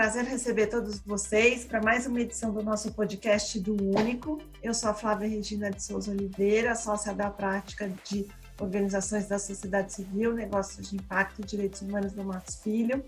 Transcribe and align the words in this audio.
prazer 0.00 0.24
receber 0.24 0.68
todos 0.68 0.98
vocês 1.00 1.66
para 1.66 1.82
mais 1.82 2.06
uma 2.06 2.22
edição 2.22 2.50
do 2.54 2.62
nosso 2.62 2.90
podcast 2.90 3.60
do 3.60 3.74
Único. 3.74 4.40
Eu 4.62 4.72
sou 4.72 4.88
a 4.88 4.94
Flávia 4.94 5.28
Regina 5.28 5.70
de 5.70 5.82
Souza 5.82 6.10
Oliveira, 6.10 6.74
sócia 6.74 7.12
da 7.12 7.28
prática 7.28 7.86
de 8.08 8.26
organizações 8.58 9.26
da 9.26 9.38
sociedade 9.38 9.92
civil, 9.92 10.32
negócios 10.32 10.88
de 10.88 10.96
impacto 10.96 11.42
e 11.42 11.44
direitos 11.44 11.82
humanos 11.82 12.14
do 12.14 12.24
Matos 12.24 12.54
Filho. 12.54 13.04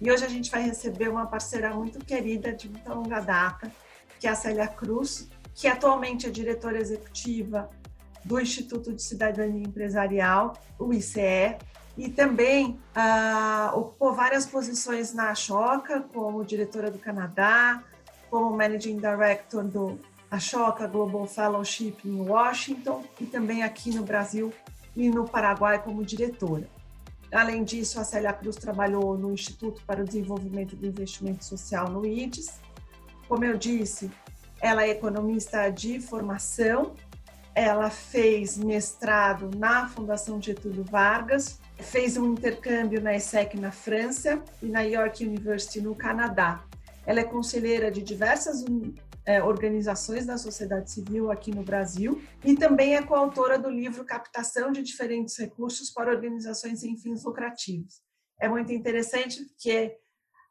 E 0.00 0.12
hoje 0.12 0.24
a 0.24 0.28
gente 0.28 0.48
vai 0.48 0.62
receber 0.62 1.08
uma 1.08 1.26
parceira 1.26 1.74
muito 1.74 1.98
querida 1.98 2.52
de 2.52 2.68
muita 2.68 2.94
longa 2.94 3.18
data, 3.18 3.68
que 4.20 4.28
é 4.28 4.30
a 4.30 4.36
Célia 4.36 4.68
Cruz, 4.68 5.28
que 5.52 5.66
atualmente 5.66 6.28
é 6.28 6.30
diretora 6.30 6.78
executiva 6.78 7.68
do 8.24 8.40
Instituto 8.40 8.92
de 8.92 9.02
Cidadania 9.02 9.66
Empresarial, 9.66 10.52
o 10.78 10.92
ICE, 10.94 11.58
e 11.96 12.08
também 12.08 12.78
ah, 12.94 13.72
ocupou 13.74 14.14
várias 14.14 14.46
posições 14.46 15.12
na 15.12 15.30
Ashoka, 15.30 16.04
como 16.12 16.44
diretora 16.44 16.90
do 16.90 16.98
Canadá, 16.98 17.82
como 18.30 18.56
Managing 18.56 18.96
Director 18.96 19.64
do 19.64 19.98
Ashoka 20.30 20.86
Global 20.86 21.26
Fellowship 21.26 21.96
em 22.04 22.20
Washington 22.22 23.04
e 23.20 23.26
também 23.26 23.62
aqui 23.62 23.94
no 23.94 24.02
Brasil 24.02 24.52
e 24.96 25.10
no 25.10 25.28
Paraguai 25.28 25.82
como 25.82 26.04
diretora. 26.04 26.66
Além 27.30 27.64
disso, 27.64 27.98
a 28.00 28.04
Célia 28.04 28.32
Cruz 28.32 28.56
trabalhou 28.56 29.16
no 29.16 29.32
Instituto 29.32 29.82
para 29.86 30.02
o 30.02 30.04
Desenvolvimento 30.04 30.76
do 30.76 30.86
Investimento 30.86 31.44
Social 31.44 31.88
no 31.88 32.04
IDES. 32.04 32.60
Como 33.26 33.44
eu 33.44 33.56
disse, 33.56 34.10
ela 34.60 34.84
é 34.84 34.90
economista 34.90 35.68
de 35.70 35.98
formação, 35.98 36.94
ela 37.54 37.90
fez 37.90 38.56
mestrado 38.56 39.50
na 39.56 39.88
Fundação 39.88 40.40
Getúlio 40.40 40.84
Vargas, 40.84 41.58
fez 41.82 42.16
um 42.16 42.32
intercâmbio 42.32 43.00
na 43.00 43.14
ESSEC 43.14 43.58
na 43.58 43.72
França 43.72 44.42
e 44.62 44.66
na 44.66 44.82
York 44.82 45.24
University 45.24 45.80
no 45.80 45.94
Canadá. 45.94 46.64
Ela 47.04 47.20
é 47.20 47.24
conselheira 47.24 47.90
de 47.90 48.00
diversas 48.02 48.64
é, 49.24 49.42
organizações 49.42 50.26
da 50.26 50.38
sociedade 50.38 50.90
civil 50.90 51.30
aqui 51.30 51.50
no 51.50 51.62
Brasil 51.62 52.22
e 52.44 52.54
também 52.54 52.96
é 52.96 53.02
coautora 53.02 53.58
do 53.58 53.70
livro 53.70 54.04
Captação 54.04 54.72
de 54.72 54.82
Diferentes 54.82 55.36
Recursos 55.36 55.90
para 55.90 56.10
Organizações 56.10 56.80
sem 56.80 56.96
Fins 56.96 57.24
Lucrativos. 57.24 58.00
É 58.40 58.48
muito 58.48 58.72
interessante 58.72 59.44
porque 59.44 59.96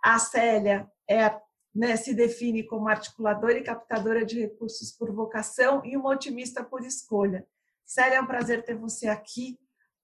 a 0.03 0.17
Célia 0.19 0.89
é, 1.09 1.35
né, 1.73 1.95
se 1.95 2.13
define 2.13 2.63
como 2.63 2.87
articuladora 2.87 3.57
e 3.57 3.63
captadora 3.63 4.25
de 4.25 4.39
recursos 4.39 4.91
por 4.91 5.11
vocação 5.13 5.81
e 5.85 5.95
uma 5.95 6.09
otimista 6.09 6.63
por 6.63 6.83
escolha. 6.85 7.45
Célia, 7.85 8.17
é 8.17 8.21
um 8.21 8.27
prazer 8.27 8.63
ter 8.63 8.75
você 8.75 9.07
aqui 9.07 9.59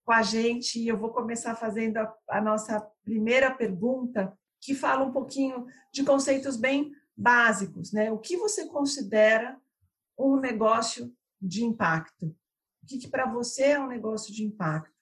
com 0.07 0.13
a 0.13 0.21
gente 0.21 0.79
e 0.79 0.87
eu 0.87 0.97
vou 0.97 1.09
começar 1.09 1.53
fazendo 1.53 1.97
a, 1.97 2.15
a 2.29 2.39
nossa 2.39 2.79
primeira 3.03 3.51
pergunta, 3.51 4.33
que 4.61 4.73
fala 4.73 5.03
um 5.03 5.11
pouquinho 5.11 5.65
de 5.93 6.01
conceitos 6.01 6.55
bem 6.55 6.93
básicos, 7.15 7.91
né? 7.91 8.09
O 8.09 8.17
que 8.17 8.37
você 8.37 8.69
considera 8.69 9.59
um 10.17 10.39
negócio 10.39 11.13
de 11.41 11.65
impacto? 11.65 12.27
O 12.81 12.87
que, 12.87 12.99
que 12.99 13.09
para 13.09 13.29
você 13.29 13.63
é 13.63 13.79
um 13.81 13.87
negócio 13.87 14.33
de 14.33 14.45
impacto? 14.45 14.95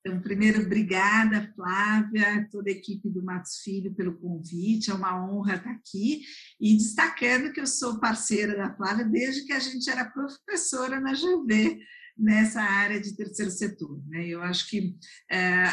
Então, 0.00 0.20
primeiro, 0.20 0.60
obrigada, 0.60 1.50
Flávia, 1.54 2.46
toda 2.50 2.68
a 2.68 2.72
equipe 2.72 3.08
do 3.08 3.24
Matos 3.24 3.60
Filho 3.60 3.94
pelo 3.94 4.18
convite, 4.18 4.90
é 4.90 4.94
uma 4.94 5.24
honra 5.24 5.54
estar 5.54 5.70
aqui. 5.70 6.24
E 6.60 6.76
destacando 6.76 7.52
que 7.54 7.60
eu 7.60 7.66
sou 7.66 7.98
parceira 7.98 8.54
da 8.54 8.74
Flávia 8.74 9.06
desde 9.06 9.46
que 9.46 9.52
a 9.54 9.60
gente 9.60 9.88
era 9.88 10.10
professora 10.10 11.00
na 11.00 11.14
GV, 11.14 11.80
nessa 12.16 12.62
área 12.62 13.00
de 13.00 13.16
terceiro 13.16 13.50
setor. 13.50 14.02
Né? 14.08 14.26
Eu 14.26 14.42
acho 14.42 14.68
que 14.68 14.96
é, 15.30 15.64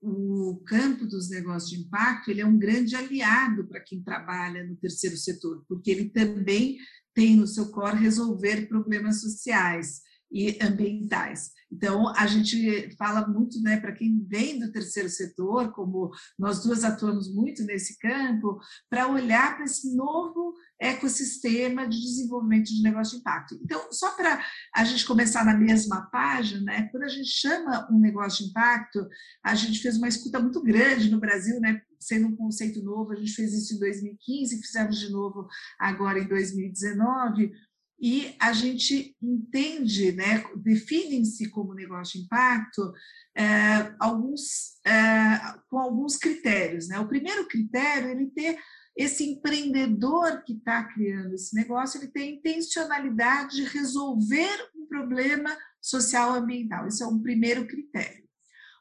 o 0.00 0.60
campo 0.66 1.06
dos 1.06 1.30
negócios 1.30 1.70
de 1.70 1.86
impacto 1.86 2.30
ele 2.30 2.40
é 2.40 2.46
um 2.46 2.58
grande 2.58 2.96
aliado 2.96 3.66
para 3.68 3.80
quem 3.80 4.02
trabalha 4.02 4.64
no 4.64 4.76
terceiro 4.76 5.16
setor, 5.16 5.64
porque 5.68 5.90
ele 5.90 6.10
também 6.10 6.78
tem 7.14 7.36
no 7.36 7.46
seu 7.46 7.70
core 7.70 7.98
resolver 7.98 8.66
problemas 8.66 9.20
sociais 9.20 10.00
e 10.32 10.58
ambientais. 10.62 11.50
Então, 11.70 12.08
a 12.16 12.26
gente 12.26 12.94
fala 12.96 13.26
muito, 13.26 13.60
né, 13.62 13.78
para 13.78 13.92
quem 13.92 14.24
vem 14.26 14.58
do 14.58 14.72
terceiro 14.72 15.08
setor, 15.08 15.72
como 15.72 16.10
nós 16.38 16.62
duas 16.62 16.84
atuamos 16.84 17.32
muito 17.32 17.64
nesse 17.64 17.98
campo, 17.98 18.58
para 18.90 19.08
olhar 19.08 19.56
para 19.56 19.64
esse 19.64 19.94
novo 19.94 20.54
ecossistema 20.80 21.86
de 21.86 22.00
desenvolvimento 22.00 22.66
de 22.66 22.82
negócio 22.82 23.14
de 23.14 23.20
impacto. 23.20 23.58
Então, 23.62 23.92
só 23.92 24.10
para 24.16 24.44
a 24.74 24.84
gente 24.84 25.06
começar 25.06 25.44
na 25.44 25.56
mesma 25.56 26.02
página, 26.10 26.62
né, 26.62 26.88
quando 26.90 27.04
a 27.04 27.08
gente 27.08 27.28
chama 27.28 27.88
um 27.90 27.98
negócio 27.98 28.44
de 28.44 28.50
impacto, 28.50 29.06
a 29.44 29.54
gente 29.54 29.80
fez 29.80 29.96
uma 29.96 30.08
escuta 30.08 30.40
muito 30.40 30.62
grande 30.62 31.10
no 31.10 31.20
Brasil, 31.20 31.60
né, 31.60 31.80
sendo 32.00 32.26
um 32.26 32.36
conceito 32.36 32.82
novo, 32.82 33.12
a 33.12 33.16
gente 33.16 33.32
fez 33.32 33.52
isso 33.54 33.74
em 33.74 33.78
2015, 33.78 34.60
fizemos 34.60 34.98
de 34.98 35.10
novo 35.10 35.46
agora 35.78 36.18
em 36.18 36.26
2019, 36.26 37.52
e 38.02 38.34
a 38.40 38.52
gente 38.52 39.16
entende, 39.22 40.10
né, 40.10 40.44
definem-se 40.56 41.48
como 41.50 41.72
negócio 41.72 42.18
de 42.18 42.24
impacto 42.24 42.92
é, 43.32 43.94
alguns, 44.00 44.80
é, 44.84 45.38
com 45.70 45.78
alguns 45.78 46.16
critérios. 46.16 46.88
Né? 46.88 46.98
O 46.98 47.06
primeiro 47.06 47.46
critério 47.46 48.08
é 48.08 48.10
ele 48.10 48.26
ter 48.30 48.58
esse 48.96 49.24
empreendedor 49.24 50.42
que 50.42 50.54
está 50.54 50.82
criando 50.82 51.34
esse 51.34 51.54
negócio, 51.54 52.00
ele 52.00 52.10
tem 52.10 52.34
intencionalidade 52.34 53.56
de 53.56 53.64
resolver 53.64 54.70
um 54.76 54.84
problema 54.86 55.56
social 55.80 56.34
ambiental. 56.34 56.88
Esse 56.88 57.04
é 57.04 57.06
um 57.06 57.22
primeiro 57.22 57.68
critério. 57.68 58.22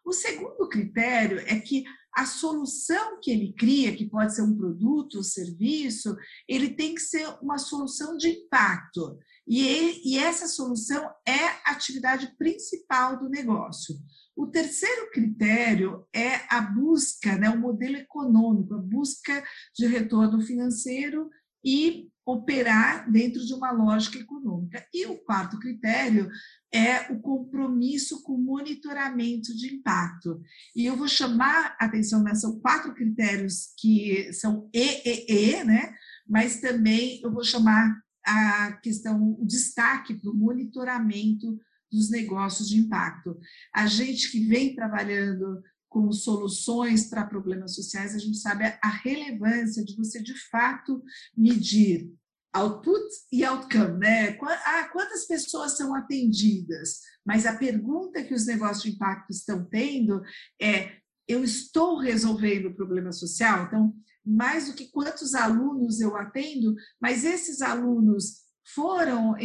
O 0.03 0.11
segundo 0.11 0.67
critério 0.67 1.39
é 1.45 1.59
que 1.59 1.83
a 2.15 2.25
solução 2.25 3.19
que 3.21 3.31
ele 3.31 3.53
cria, 3.53 3.95
que 3.95 4.09
pode 4.09 4.35
ser 4.35 4.41
um 4.41 4.55
produto 4.55 5.15
ou 5.15 5.23
serviço, 5.23 6.15
ele 6.47 6.69
tem 6.69 6.93
que 6.93 7.01
ser 7.01 7.27
uma 7.41 7.57
solução 7.57 8.17
de 8.17 8.29
impacto. 8.29 9.17
E, 9.47 9.65
ele, 9.65 10.01
e 10.05 10.17
essa 10.17 10.47
solução 10.47 11.09
é 11.27 11.45
a 11.65 11.71
atividade 11.71 12.35
principal 12.37 13.17
do 13.17 13.29
negócio. 13.29 13.95
O 14.35 14.47
terceiro 14.47 15.09
critério 15.11 16.05
é 16.13 16.41
a 16.49 16.61
busca, 16.61 17.37
né, 17.37 17.49
o 17.49 17.59
modelo 17.59 17.97
econômico, 17.97 18.75
a 18.75 18.81
busca 18.81 19.43
de 19.75 19.87
retorno 19.87 20.41
financeiro 20.41 21.29
e 21.63 22.09
operar 22.25 23.11
dentro 23.11 23.45
de 23.45 23.53
uma 23.53 23.71
lógica 23.71 24.17
econômica. 24.17 24.85
E 24.93 25.05
o 25.05 25.17
quarto 25.17 25.59
critério 25.59 26.29
é 26.73 27.11
o 27.11 27.19
compromisso 27.19 28.23
com 28.23 28.37
monitoramento 28.37 29.55
de 29.55 29.75
impacto. 29.75 30.41
E 30.75 30.85
eu 30.85 30.95
vou 30.95 31.07
chamar 31.07 31.75
a 31.79 31.85
atenção, 31.85 32.23
né, 32.23 32.33
são 32.33 32.59
quatro 32.59 32.93
critérios 32.93 33.73
que 33.77 34.31
são 34.33 34.69
EEE, 34.73 35.63
né, 35.65 35.93
mas 36.27 36.61
também 36.61 37.19
eu 37.21 37.31
vou 37.31 37.43
chamar 37.43 38.01
a 38.25 38.73
questão, 38.83 39.35
o 39.39 39.45
destaque 39.45 40.13
para 40.13 40.31
o 40.31 40.35
monitoramento 40.35 41.59
dos 41.91 42.09
negócios 42.09 42.69
de 42.69 42.77
impacto. 42.77 43.37
A 43.75 43.85
gente 43.85 44.31
que 44.31 44.45
vem 44.45 44.73
trabalhando 44.73 45.61
com 45.89 46.09
soluções 46.13 47.09
para 47.09 47.25
problemas 47.25 47.75
sociais, 47.75 48.15
a 48.15 48.17
gente 48.17 48.37
sabe 48.37 48.63
a 48.63 48.89
relevância 48.89 49.83
de 49.83 49.93
você, 49.97 50.21
de 50.21 50.33
fato, 50.49 51.03
medir 51.35 52.09
output 52.53 53.03
e 53.31 53.43
outcome, 53.45 53.99
né? 53.99 54.37
Ah, 54.65 54.89
quantas 54.91 55.25
pessoas 55.25 55.77
são 55.77 55.95
atendidas? 55.95 56.99
Mas 57.25 57.45
a 57.45 57.57
pergunta 57.57 58.23
que 58.23 58.33
os 58.33 58.45
negócios 58.45 58.83
de 58.83 58.91
impacto 58.91 59.31
estão 59.31 59.65
tendo 59.65 60.21
é: 60.61 60.97
eu 61.27 61.43
estou 61.43 61.97
resolvendo 61.97 62.67
o 62.67 62.75
problema 62.75 63.11
social? 63.11 63.65
Então, 63.65 63.93
mais 64.25 64.67
do 64.67 64.73
que 64.73 64.91
quantos 64.91 65.33
alunos 65.33 65.99
eu 65.99 66.15
atendo, 66.15 66.75
mas 66.99 67.23
esses 67.23 67.61
alunos 67.61 68.41
foram, 68.73 69.35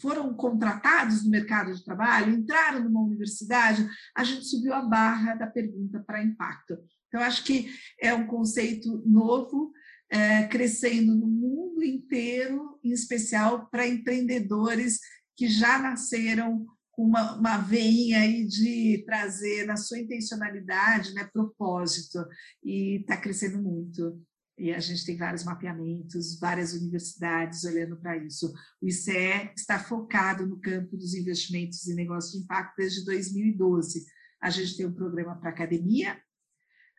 foram 0.00 0.34
contratados 0.34 1.24
no 1.24 1.30
mercado 1.30 1.72
de 1.72 1.84
trabalho, 1.84 2.34
entraram 2.34 2.82
numa 2.82 3.02
universidade, 3.02 3.88
a 4.16 4.24
gente 4.24 4.46
subiu 4.46 4.74
a 4.74 4.82
barra 4.82 5.34
da 5.34 5.46
pergunta 5.46 6.02
para 6.04 6.24
impacto. 6.24 6.76
Então, 7.08 7.20
acho 7.20 7.44
que 7.44 7.72
é 8.00 8.12
um 8.12 8.26
conceito 8.26 9.02
novo, 9.06 9.72
é, 10.14 10.46
crescendo 10.46 11.12
no 11.12 11.26
mundo 11.26 11.82
inteiro, 11.82 12.78
em 12.84 12.92
especial 12.92 13.68
para 13.68 13.88
empreendedores 13.88 15.00
que 15.36 15.48
já 15.48 15.76
nasceram 15.76 16.64
com 16.92 17.02
uma, 17.02 17.36
uma 17.36 17.58
veinha 17.58 18.20
aí 18.20 18.46
de 18.46 19.02
trazer 19.04 19.66
na 19.66 19.76
sua 19.76 19.98
intencionalidade, 19.98 21.12
né, 21.14 21.28
propósito, 21.32 22.24
e 22.62 23.00
está 23.00 23.16
crescendo 23.16 23.60
muito. 23.60 24.22
E 24.56 24.72
a 24.72 24.78
gente 24.78 25.04
tem 25.04 25.16
vários 25.16 25.42
mapeamentos, 25.42 26.38
várias 26.38 26.74
universidades 26.74 27.64
olhando 27.64 27.96
para 27.96 28.16
isso. 28.16 28.54
O 28.80 28.86
ICE 28.86 29.50
está 29.56 29.80
focado 29.80 30.46
no 30.46 30.60
campo 30.60 30.96
dos 30.96 31.12
investimentos 31.14 31.84
e 31.88 31.94
negócios 31.96 32.34
de 32.34 32.44
impacto 32.44 32.76
desde 32.76 33.04
2012. 33.04 34.06
A 34.40 34.48
gente 34.48 34.76
tem 34.76 34.86
um 34.86 34.94
programa 34.94 35.34
para 35.34 35.50
academia, 35.50 36.16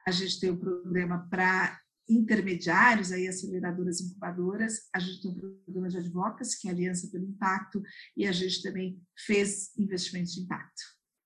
a 0.06 0.12
gente 0.12 0.38
tem 0.38 0.52
um 0.52 0.60
programa 0.60 1.26
para 1.30 1.80
intermediários, 2.08 3.12
aí 3.12 3.28
aceleradoras 3.28 4.02
incubadoras, 4.02 4.82
a 4.94 5.00
gente 5.00 5.22
tem 5.22 5.32
um 5.32 5.60
programa 5.64 5.90
de 5.90 5.98
advocacy, 5.98 6.60
que 6.60 6.68
é 6.68 6.72
a 6.72 6.74
Aliança 6.74 7.10
pelo 7.12 7.26
Impacto, 7.26 7.82
e 8.16 8.28
a 8.28 8.32
gente 8.32 8.62
também 8.62 9.02
fez 9.26 9.76
investimentos 9.78 10.34
de 10.34 10.42
impacto. 10.42 10.82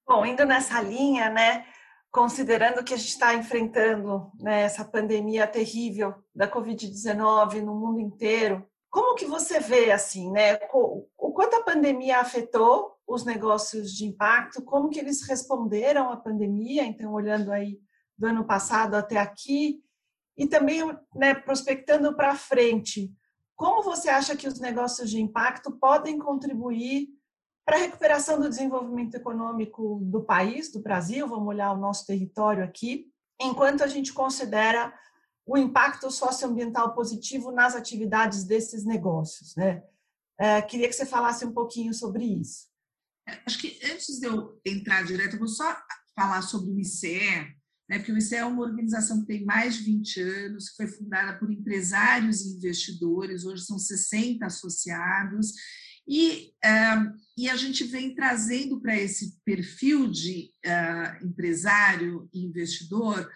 Bom, 0.07 0.25
indo 0.25 0.45
nessa 0.45 0.81
linha, 0.81 1.29
né, 1.29 1.65
considerando 2.11 2.83
que 2.83 2.93
a 2.93 2.97
gente 2.97 3.09
está 3.09 3.35
enfrentando 3.35 4.31
né, 4.39 4.61
essa 4.61 4.83
pandemia 4.83 5.45
terrível 5.45 6.15
da 6.33 6.49
Covid-19 6.49 7.61
no 7.61 7.75
mundo 7.75 7.99
inteiro, 7.99 8.65
como 8.89 9.15
que 9.15 9.25
você 9.25 9.59
vê 9.59 9.91
assim, 9.91 10.31
né? 10.31 10.57
O 10.73 11.31
quanto 11.31 11.57
a 11.57 11.63
pandemia 11.63 12.19
afetou 12.19 12.95
os 13.07 13.23
negócios 13.23 13.91
de 13.91 14.05
impacto, 14.05 14.63
como 14.63 14.89
que 14.89 14.99
eles 14.99 15.27
responderam 15.27 16.11
à 16.11 16.17
pandemia, 16.17 16.83
então 16.83 17.13
olhando 17.13 17.51
aí 17.51 17.79
do 18.17 18.27
ano 18.27 18.43
passado 18.43 18.95
até 18.95 19.17
aqui, 19.17 19.81
e 20.39 20.47
também 20.47 20.81
né, 21.13 21.36
prospectando 21.36 22.15
para 22.15 22.33
frente, 22.33 23.13
como 23.57 23.83
você 23.83 24.09
acha 24.09 24.38
que 24.38 24.47
os 24.47 24.57
negócios 24.57 25.09
de 25.09 25.19
impacto 25.19 25.69
podem 25.69 26.18
contribuir 26.18 27.09
para 27.65 27.75
a 27.75 27.81
recuperação 27.81 28.39
do 28.39 28.47
desenvolvimento 28.47 29.15
econômico 29.15 30.00
do 30.01 30.24
país, 30.24 30.71
do 30.71 30.80
Brasil, 30.80 31.27
vamos 31.27 31.50
olhar 31.50 31.74
o 31.74 31.77
nosso 31.77 32.07
território 32.07 32.63
aqui, 32.63 33.12
enquanto 33.39 33.83
a 33.83 33.88
gente 33.88 34.13
considera 34.13 34.97
o 35.45 35.57
impacto 35.57 36.09
socioambiental 36.09 36.95
positivo 36.95 37.51
nas 37.51 37.75
atividades 37.75 38.45
desses 38.45 38.86
negócios, 38.86 39.56
né? 39.57 39.83
É, 40.39 40.62
queria 40.62 40.88
que 40.88 40.94
você 40.94 41.06
falasse 41.06 41.45
um 41.45 41.51
pouquinho 41.51 41.94
sobre 41.94 42.24
isso. 42.24 42.69
É, 43.27 43.41
acho 43.45 43.59
que 43.59 43.77
antes 43.91 44.19
de 44.19 44.25
eu 44.25 44.57
entrar 44.65 45.03
direto, 45.03 45.33
eu 45.33 45.39
vou 45.39 45.50
só 45.50 45.75
falar 46.15 46.41
sobre 46.44 46.71
o 46.71 46.80
ICE, 46.80 47.58
né, 47.89 47.97
porque 47.97 48.12
o 48.12 48.18
ICE 48.18 48.36
é 48.36 48.45
uma 48.45 48.62
organização 48.62 49.21
que 49.21 49.27
tem 49.27 49.44
mais 49.44 49.77
de 49.77 49.83
20 49.83 50.21
anos, 50.21 50.69
foi 50.77 50.88
fundada 50.88 51.39
por 51.39 51.51
empresários 51.51 52.41
e 52.41 52.56
investidores, 52.56 53.45
hoje 53.45 53.65
são 53.65 53.80
60 53.80 54.45
associados, 54.45 55.53
e, 56.07 56.53
uh, 56.65 57.13
e 57.38 57.50
a 57.50 57.56
gente 57.56 57.83
vem 57.83 58.15
trazendo 58.15 58.80
para 58.80 58.95
esse 58.95 59.38
perfil 59.45 60.09
de 60.09 60.51
uh, 60.65 61.25
empresário 61.25 62.30
e 62.33 62.45
investidor 62.45 63.30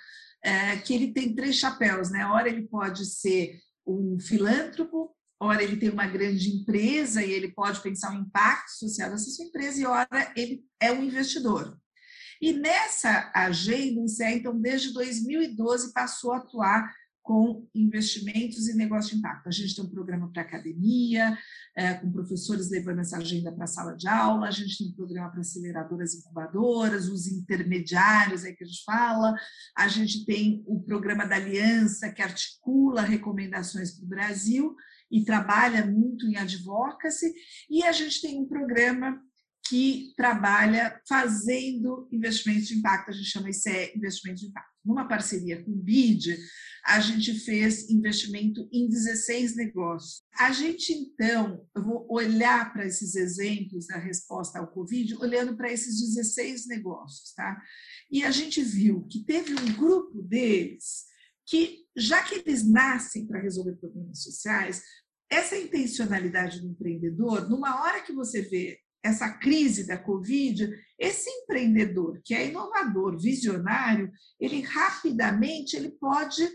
é, 0.43 0.75
que 0.77 0.93
ele 0.93 1.13
tem 1.13 1.33
três 1.33 1.55
chapéus, 1.55 2.09
né? 2.09 2.25
Ora 2.25 2.49
ele 2.49 2.67
pode 2.67 3.05
ser 3.05 3.59
um 3.87 4.19
filântropo, 4.19 5.15
ora 5.39 5.63
ele 5.63 5.77
tem 5.77 5.89
uma 5.89 6.05
grande 6.05 6.49
empresa 6.49 7.23
e 7.23 7.31
ele 7.31 7.53
pode 7.53 7.81
pensar 7.81 8.11
o 8.11 8.19
impacto 8.19 8.71
social 8.71 9.09
dessa 9.09 9.29
sua 9.29 9.45
empresa, 9.45 9.79
e 9.79 9.85
ora 9.85 10.33
ele 10.35 10.63
é 10.81 10.91
um 10.91 11.03
investidor. 11.03 11.79
E 12.43 12.51
nessa 12.51 13.31
agenda, 13.33 14.01
então, 14.33 14.59
desde 14.59 14.91
2012, 14.91 15.93
passou 15.93 16.33
a 16.33 16.39
atuar 16.39 16.93
com 17.21 17.65
investimentos 17.73 18.67
e 18.67 18.75
negócio 18.75 19.11
de 19.11 19.19
impacto. 19.19 19.47
A 19.47 19.51
gente 19.51 19.73
tem 19.73 19.85
um 19.85 19.89
programa 19.89 20.29
para 20.29 20.41
academia, 20.41 21.37
é, 21.73 21.93
com 21.93 22.11
professores 22.11 22.69
levando 22.69 22.99
essa 22.99 23.15
agenda 23.15 23.49
para 23.49 23.63
a 23.63 23.67
sala 23.67 23.95
de 23.95 24.09
aula, 24.09 24.49
a 24.49 24.51
gente 24.51 24.77
tem 24.77 24.87
um 24.89 24.91
programa 24.91 25.31
para 25.31 25.39
aceleradoras 25.39 26.15
incubadoras, 26.15 27.07
os 27.07 27.27
intermediários 27.27 28.43
aí 28.43 28.53
que 28.53 28.65
a 28.65 28.67
gente 28.67 28.83
fala, 28.83 29.33
a 29.77 29.87
gente 29.87 30.25
tem 30.25 30.65
o 30.67 30.81
programa 30.81 31.25
da 31.25 31.37
Aliança, 31.37 32.11
que 32.11 32.21
articula 32.21 33.03
recomendações 33.03 33.95
para 33.95 34.03
o 34.03 34.09
Brasil 34.09 34.75
e 35.09 35.23
trabalha 35.23 35.85
muito 35.85 36.27
em 36.27 36.35
advocacy, 36.35 37.33
e 37.69 37.83
a 37.83 37.93
gente 37.93 38.21
tem 38.21 38.37
um 38.37 38.45
programa 38.45 39.17
que 39.67 40.13
trabalha 40.17 40.99
fazendo 41.07 42.07
investimentos 42.11 42.67
de 42.67 42.75
impacto, 42.75 43.09
a 43.09 43.13
gente 43.13 43.29
chama 43.29 43.49
isso 43.49 43.69
é 43.69 43.95
investimento 43.95 44.41
de 44.41 44.47
impacto. 44.47 44.73
Numa 44.83 45.07
parceria 45.07 45.63
com 45.63 45.71
o 45.71 45.75
BID, 45.75 46.37
a 46.85 46.99
gente 46.99 47.33
fez 47.39 47.89
investimento 47.89 48.67
em 48.73 48.89
16 48.89 49.55
negócios. 49.55 50.21
A 50.37 50.51
gente, 50.51 50.91
então, 50.91 51.65
eu 51.73 51.81
vou 51.81 52.05
olhar 52.09 52.73
para 52.73 52.85
esses 52.85 53.15
exemplos 53.15 53.87
da 53.87 53.97
resposta 53.97 54.59
ao 54.59 54.67
Covid, 54.67 55.15
olhando 55.15 55.55
para 55.55 55.71
esses 55.71 56.01
16 56.01 56.67
negócios, 56.67 57.33
tá? 57.33 57.61
E 58.11 58.23
a 58.23 58.31
gente 58.31 58.61
viu 58.61 59.07
que 59.07 59.23
teve 59.23 59.53
um 59.53 59.73
grupo 59.77 60.21
deles 60.21 61.05
que, 61.45 61.85
já 61.95 62.21
que 62.21 62.35
eles 62.35 62.69
nascem 62.69 63.25
para 63.25 63.41
resolver 63.41 63.77
problemas 63.77 64.21
sociais, 64.21 64.83
essa 65.29 65.57
intencionalidade 65.57 66.59
do 66.59 66.67
empreendedor, 66.67 67.49
numa 67.49 67.81
hora 67.81 68.01
que 68.01 68.11
você 68.11 68.41
vê 68.41 68.77
essa 69.03 69.29
crise 69.29 69.85
da 69.85 69.97
Covid, 69.97 70.69
esse 70.97 71.29
empreendedor 71.29 72.21
que 72.23 72.33
é 72.33 72.47
inovador, 72.47 73.19
visionário, 73.19 74.09
ele 74.39 74.61
rapidamente 74.61 75.75
ele 75.75 75.91
pode 75.91 76.47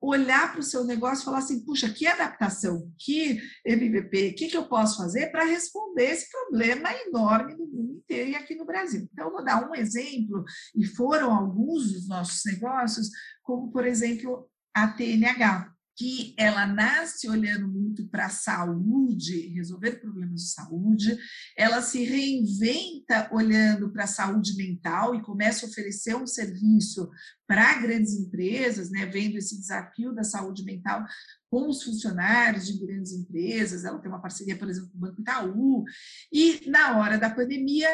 olhar 0.00 0.52
para 0.52 0.60
o 0.60 0.62
seu 0.64 0.84
negócio 0.84 1.22
e 1.22 1.24
falar 1.24 1.38
assim, 1.38 1.64
puxa, 1.64 1.92
que 1.92 2.06
adaptação, 2.06 2.88
que 2.96 3.40
MVP, 3.66 4.28
o 4.28 4.34
que, 4.36 4.46
que 4.46 4.56
eu 4.56 4.68
posso 4.68 4.96
fazer 4.96 5.26
para 5.32 5.44
responder 5.44 6.10
esse 6.10 6.30
problema 6.30 6.88
enorme 7.06 7.54
no 7.54 7.66
mundo 7.66 7.94
inteiro 7.94 8.30
e 8.30 8.36
aqui 8.36 8.54
no 8.54 8.64
Brasil. 8.64 9.08
Então, 9.12 9.26
eu 9.26 9.32
vou 9.32 9.44
dar 9.44 9.68
um 9.68 9.74
exemplo, 9.74 10.44
e 10.76 10.84
foram 10.84 11.34
alguns 11.34 11.92
dos 11.92 12.06
nossos 12.06 12.40
negócios, 12.44 13.08
como, 13.42 13.72
por 13.72 13.84
exemplo, 13.84 14.48
a 14.72 14.86
TNH 14.86 15.72
que 15.98 16.32
ela 16.38 16.64
nasce 16.64 17.28
olhando 17.28 17.66
muito 17.66 18.06
para 18.06 18.26
a 18.26 18.30
saúde, 18.30 19.48
resolver 19.48 20.00
problemas 20.00 20.42
de 20.42 20.52
saúde, 20.52 21.18
ela 21.56 21.82
se 21.82 22.04
reinventa 22.04 23.28
olhando 23.32 23.90
para 23.90 24.04
a 24.04 24.06
saúde 24.06 24.56
mental 24.56 25.16
e 25.16 25.22
começa 25.22 25.66
a 25.66 25.68
oferecer 25.68 26.14
um 26.14 26.24
serviço 26.26 27.10
para 27.48 27.80
grandes 27.80 28.14
empresas, 28.14 28.90
né, 28.90 29.06
vendo 29.06 29.38
esse 29.38 29.58
desafio 29.58 30.14
da 30.14 30.22
saúde 30.22 30.62
mental 30.64 31.04
com 31.50 31.68
os 31.68 31.82
funcionários 31.82 32.68
de 32.68 32.78
grandes 32.78 33.12
empresas, 33.12 33.84
ela 33.84 33.98
tem 33.98 34.08
uma 34.08 34.22
parceria, 34.22 34.56
por 34.56 34.70
exemplo, 34.70 34.90
com 34.90 34.98
o 34.98 35.00
Banco 35.00 35.20
Itaú, 35.20 35.84
e 36.32 36.70
na 36.70 36.96
hora 36.98 37.18
da 37.18 37.30
pandemia, 37.30 37.88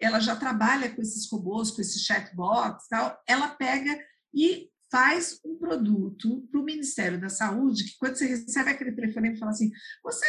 ela 0.00 0.18
já 0.18 0.34
trabalha 0.34 0.88
com 0.88 1.02
esses 1.02 1.30
robôs, 1.30 1.70
com 1.70 1.82
esses 1.82 2.02
chatbots, 2.04 2.88
tal, 2.88 3.20
ela 3.28 3.48
pega 3.48 3.98
e 4.32 4.69
faz 4.90 5.38
um 5.44 5.56
produto 5.56 6.46
para 6.50 6.60
o 6.60 6.64
Ministério 6.64 7.20
da 7.20 7.28
Saúde, 7.28 7.84
que 7.84 7.98
quando 7.98 8.16
você 8.16 8.26
recebe 8.26 8.70
aquele 8.70 8.92
telefonema 8.92 9.34
e 9.34 9.38
fala 9.38 9.52
assim, 9.52 9.70
você 10.02 10.26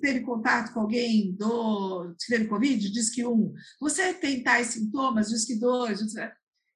teve 0.00 0.20
contato 0.20 0.72
com 0.72 0.80
alguém 0.80 1.34
do, 1.34 2.14
que 2.18 2.26
teve 2.28 2.46
Covid? 2.46 2.90
Diz 2.90 3.10
que 3.10 3.26
um. 3.26 3.52
Você 3.80 4.14
tem 4.14 4.42
tais 4.42 4.68
sintomas? 4.68 5.28
Diz 5.28 5.44
que 5.44 5.56
dois. 5.56 6.00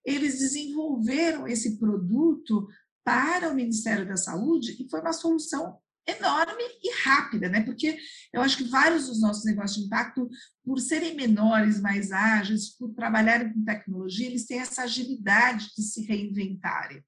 Eles 0.05 0.38
desenvolveram 0.38 1.46
esse 1.46 1.79
produto 1.79 2.67
para 3.05 3.50
o 3.50 3.55
Ministério 3.55 4.06
da 4.06 4.17
Saúde 4.17 4.76
e 4.79 4.88
foi 4.91 5.00
uma 5.00 5.12
solução 5.12 5.79
enorme 6.06 6.62
e 6.82 6.91
rápida, 7.02 7.49
né? 7.49 7.62
Porque 7.62 7.99
eu 8.32 8.41
acho 8.41 8.56
que 8.56 8.64
vários 8.64 9.06
dos 9.06 9.20
nossos 9.20 9.44
negócios 9.44 9.81
de 9.81 9.87
impacto, 9.87 10.29
por 10.64 10.81
serem 10.81 11.14
menores, 11.14 11.81
mais 11.81 12.10
ágeis, 12.10 12.70
por 12.77 12.94
trabalharem 12.94 13.53
com 13.53 13.65
tecnologia, 13.65 14.27
eles 14.27 14.46
têm 14.46 14.58
essa 14.58 14.82
agilidade 14.82 15.69
de 15.77 15.82
se 15.82 16.06
reinventarem. 16.06 17.03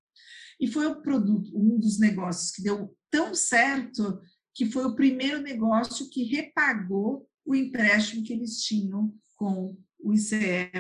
E 0.60 0.66
foi 0.68 0.86
o 0.86 1.00
produto, 1.00 1.50
um 1.56 1.78
dos 1.78 1.98
negócios 1.98 2.50
que 2.50 2.62
deu 2.62 2.94
tão 3.10 3.34
certo 3.34 4.20
que 4.54 4.66
foi 4.66 4.84
o 4.84 4.94
primeiro 4.94 5.40
negócio 5.40 6.10
que 6.10 6.24
repagou 6.24 7.26
o 7.46 7.54
empréstimo 7.54 8.22
que 8.22 8.32
eles 8.32 8.62
tinham 8.62 9.12
com 9.36 9.76
o 10.02 10.12
ICE 10.12 10.70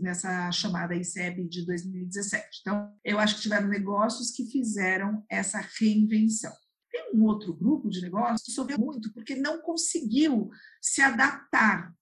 nessa 0.00 0.50
chamada 0.52 0.94
ICEB 0.94 1.48
de 1.48 1.64
2017. 1.66 2.60
Então, 2.60 2.92
eu 3.04 3.18
acho 3.18 3.36
que 3.36 3.42
tiveram 3.42 3.68
negócios 3.68 4.30
que 4.30 4.46
fizeram 4.50 5.24
essa 5.30 5.64
reinvenção. 5.78 6.52
Tem 6.90 7.14
um 7.14 7.24
outro 7.24 7.54
grupo 7.54 7.88
de 7.88 8.00
negócios 8.00 8.42
que 8.42 8.52
sofreu 8.52 8.78
muito 8.78 9.12
porque 9.12 9.34
não 9.34 9.60
conseguiu 9.60 10.48
se 10.80 11.00
adaptar 11.00 11.92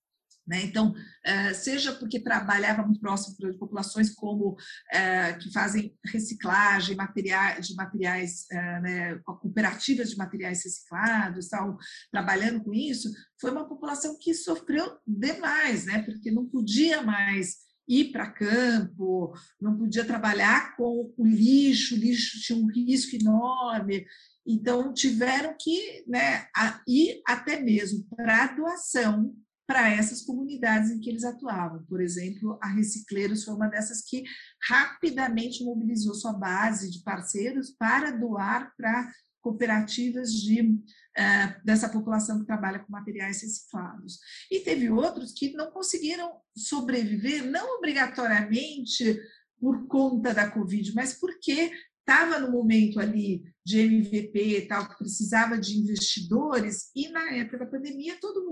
né? 0.47 0.63
Então, 0.63 0.93
eh, 1.23 1.53
seja 1.53 1.93
porque 1.93 2.19
trabalhava 2.19 2.83
muito 2.83 2.99
próximo 2.99 3.35
de 3.37 3.57
populações 3.57 4.13
como 4.13 4.55
eh, 4.91 5.33
que 5.33 5.51
fazem 5.51 5.97
reciclagem 6.05 6.95
materiais, 6.95 7.67
de 7.67 7.75
materiais, 7.75 8.45
eh, 8.51 8.79
né, 8.81 9.19
cooperativas 9.25 10.09
de 10.09 10.17
materiais 10.17 10.63
reciclados, 10.63 11.49
tal, 11.49 11.77
trabalhando 12.11 12.63
com 12.63 12.73
isso, 12.73 13.09
foi 13.41 13.51
uma 13.51 13.67
população 13.67 14.17
que 14.19 14.33
sofreu 14.33 14.97
demais, 15.05 15.85
né? 15.85 16.03
porque 16.03 16.31
não 16.31 16.45
podia 16.47 17.01
mais 17.01 17.65
ir 17.87 18.11
para 18.11 18.31
campo, 18.31 19.33
não 19.61 19.77
podia 19.77 20.05
trabalhar 20.05 20.75
com 20.75 21.13
o 21.17 21.25
lixo, 21.25 21.95
o 21.95 21.97
lixo 21.97 22.39
tinha 22.41 22.57
um 22.57 22.67
risco 22.67 23.15
enorme, 23.15 24.05
então 24.45 24.93
tiveram 24.93 25.55
que 25.59 26.03
né, 26.07 26.47
ir 26.87 27.21
até 27.27 27.59
mesmo 27.59 28.03
para 28.15 28.43
a 28.43 28.55
doação 28.55 29.35
para 29.67 29.89
essas 29.89 30.21
comunidades 30.21 30.91
em 30.91 30.99
que 30.99 31.09
eles 31.09 31.23
atuavam. 31.23 31.83
Por 31.85 32.01
exemplo, 32.01 32.57
a 32.61 32.67
Recicleiros 32.67 33.43
foi 33.43 33.55
uma 33.55 33.67
dessas 33.67 34.01
que 34.01 34.23
rapidamente 34.67 35.63
mobilizou 35.63 36.13
sua 36.13 36.33
base 36.33 36.91
de 36.91 37.01
parceiros 37.03 37.71
para 37.71 38.11
doar 38.11 38.73
para 38.77 39.11
cooperativas 39.41 40.31
de, 40.31 40.61
uh, 40.61 41.63
dessa 41.63 41.87
população 41.87 42.39
que 42.39 42.47
trabalha 42.47 42.79
com 42.79 42.91
materiais 42.91 43.43
reciclados. 43.43 44.19
E 44.49 44.59
teve 44.61 44.89
outros 44.89 45.33
que 45.33 45.53
não 45.53 45.69
conseguiram 45.69 46.31
sobreviver, 46.57 47.45
não 47.45 47.77
obrigatoriamente 47.77 49.19
por 49.59 49.87
conta 49.87 50.33
da 50.33 50.49
Covid, 50.49 50.93
mas 50.95 51.13
porque 51.13 51.71
estava 51.99 52.39
no 52.39 52.51
momento 52.51 52.99
ali 52.99 53.43
de 53.65 53.79
MVP 53.79 54.57
e 54.57 54.67
tal, 54.67 54.87
que 54.87 54.97
precisava 54.97 55.57
de 55.57 55.77
investidores, 55.77 56.91
e 56.95 57.07
na 57.09 57.33
época 57.33 57.59
da 57.59 57.65
pandemia 57.65 58.17
todo 58.21 58.44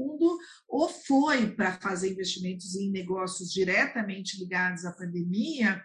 ou 0.83 0.89
foi 0.89 1.49
para 1.49 1.79
fazer 1.79 2.11
investimentos 2.11 2.75
em 2.75 2.91
negócios 2.91 3.53
diretamente 3.53 4.37
ligados 4.37 4.83
à 4.83 4.91
pandemia, 4.91 5.81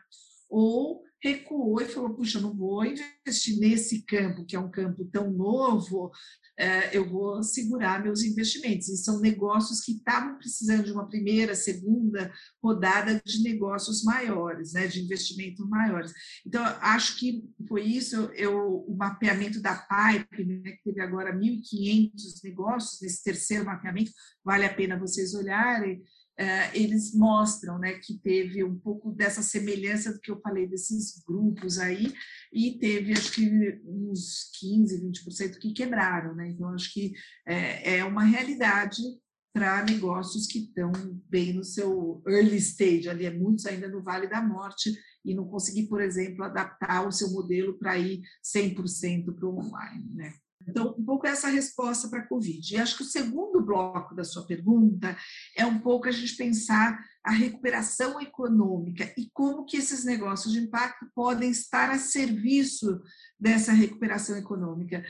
ou 0.50 1.04
recuou 1.22 1.80
e 1.80 1.86
falou: 1.86 2.14
puxa, 2.14 2.40
não 2.40 2.54
vou 2.54 2.84
investir 2.84 3.58
nesse 3.58 4.02
campo, 4.02 4.44
que 4.44 4.56
é 4.56 4.60
um 4.60 4.70
campo 4.70 5.04
tão 5.06 5.30
novo, 5.30 6.10
é, 6.58 6.96
eu 6.96 7.08
vou 7.08 7.42
segurar 7.42 8.02
meus 8.02 8.22
investimentos. 8.22 8.88
E 8.88 8.96
são 8.96 9.20
negócios 9.20 9.80
que 9.80 9.92
estavam 9.92 10.36
precisando 10.38 10.84
de 10.84 10.92
uma 10.92 11.08
primeira, 11.08 11.54
segunda 11.54 12.32
rodada 12.62 13.20
de 13.24 13.42
negócios 13.42 14.02
maiores, 14.02 14.72
né, 14.72 14.86
de 14.86 15.00
investimentos 15.00 15.66
maiores. 15.68 16.12
Então, 16.44 16.64
acho 16.80 17.18
que 17.18 17.44
foi 17.68 17.82
isso, 17.82 18.16
eu, 18.34 18.84
o 18.86 18.96
mapeamento 18.96 19.60
da 19.60 19.76
Pipe, 19.76 20.44
né, 20.44 20.72
que 20.72 20.82
teve 20.84 21.00
agora 21.00 21.32
1.500 21.32 22.10
negócios 22.42 23.00
nesse 23.00 23.22
terceiro 23.22 23.64
mapeamento, 23.64 24.10
vale 24.44 24.64
a 24.64 24.74
pena 24.74 24.98
vocês 24.98 25.34
olharem. 25.34 26.02
Eh, 26.38 26.70
eles 26.78 27.12
mostram 27.14 27.80
né, 27.80 27.94
que 27.94 28.16
teve 28.16 28.62
um 28.62 28.78
pouco 28.78 29.10
dessa 29.10 29.42
semelhança 29.42 30.12
do 30.12 30.20
que 30.20 30.30
eu 30.30 30.40
falei 30.40 30.68
desses 30.68 31.20
grupos 31.26 31.80
aí, 31.80 32.14
e 32.52 32.78
teve 32.78 33.12
acho 33.12 33.32
que 33.32 33.80
uns 33.84 34.48
15, 34.60 35.02
20% 35.02 35.58
que 35.58 35.72
quebraram. 35.72 36.36
Né? 36.36 36.50
Então, 36.50 36.68
acho 36.68 36.92
que 36.92 37.12
é, 37.44 37.98
é 37.98 38.04
uma 38.04 38.22
realidade 38.22 39.02
para 39.52 39.84
negócios 39.84 40.46
que 40.46 40.60
estão 40.60 40.92
bem 41.28 41.52
no 41.52 41.64
seu 41.64 42.22
early 42.28 42.58
stage, 42.58 43.08
ali 43.08 43.26
é 43.26 43.30
muitos 43.30 43.66
ainda 43.66 43.88
no 43.88 44.04
Vale 44.04 44.28
da 44.28 44.40
Morte, 44.40 44.96
e 45.24 45.34
não 45.34 45.48
conseguir, 45.48 45.88
por 45.88 46.00
exemplo, 46.00 46.44
adaptar 46.44 47.06
o 47.06 47.10
seu 47.10 47.30
modelo 47.32 47.76
para 47.76 47.98
ir 47.98 48.20
100% 48.44 49.34
para 49.34 49.46
o 49.46 49.58
online. 49.58 50.08
Né? 50.14 50.34
Então, 50.68 50.94
um 50.98 51.04
pouco 51.04 51.26
essa 51.26 51.48
resposta 51.48 52.08
para 52.08 52.20
a 52.20 52.26
Covid. 52.26 52.74
E 52.74 52.78
acho 52.78 52.96
que 52.96 53.02
o 53.02 53.06
segundo 53.06 53.60
bloco 53.64 54.14
da 54.14 54.24
sua 54.24 54.46
pergunta 54.46 55.16
é 55.56 55.64
um 55.64 55.78
pouco 55.78 56.08
a 56.08 56.10
gente 56.10 56.36
pensar 56.36 57.02
a 57.24 57.30
recuperação 57.30 58.20
econômica 58.20 59.12
e 59.16 59.28
como 59.32 59.64
que 59.64 59.76
esses 59.76 60.04
negócios 60.04 60.52
de 60.52 60.60
impacto 60.60 61.06
podem 61.14 61.50
estar 61.50 61.90
a 61.90 61.98
serviço 61.98 63.00
dessa 63.38 63.72
recuperação 63.72 64.36
econômica. 64.36 65.04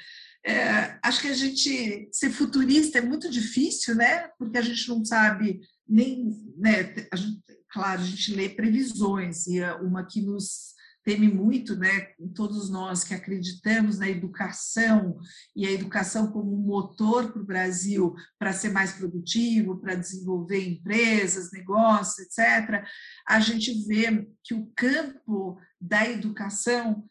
É, 0.45 0.99
acho 1.03 1.21
que 1.21 1.29
a 1.29 1.35
gente 1.35 2.09
ser 2.12 2.31
futurista 2.31 2.99
é 2.99 3.03
muito 3.03 3.31
difícil, 3.31 3.95
né? 3.95 4.29
Porque 4.38 4.59
a 4.59 4.62
gente 4.62 4.88
não 4.88 5.05
sabe 5.05 5.61
nem, 5.88 6.25
né? 6.57 6.95
A 7.12 7.17
gente, 7.17 7.41
claro, 7.71 8.00
a 8.00 8.05
gente 8.05 8.35
lê 8.35 8.49
previsões 8.49 9.47
e 9.47 9.61
uma 9.83 10.05
que 10.05 10.23
nos 10.23 10.77
teme 11.09 11.27
muito, 11.27 11.75
né, 11.75 12.09
todos 12.35 12.69
nós 12.69 13.03
que 13.03 13.15
acreditamos 13.15 13.99
na 13.99 14.07
educação 14.07 15.19
e 15.57 15.67
a 15.67 15.73
educação 15.73 16.31
como 16.31 16.55
um 16.55 16.67
motor 16.67 17.33
para 17.33 17.41
o 17.41 17.47
Brasil 17.47 18.15
para 18.38 18.53
ser 18.53 18.69
mais 18.69 18.93
produtivo, 18.93 19.79
para 19.79 19.95
desenvolver 19.95 20.69
empresas, 20.69 21.50
negócios, 21.50 22.19
etc., 22.19 22.85
a 23.27 23.41
gente 23.41 23.87
vê 23.87 24.29
que 24.45 24.53
o 24.53 24.71
campo 24.77 25.59
da 25.81 26.07
educação 26.07 27.09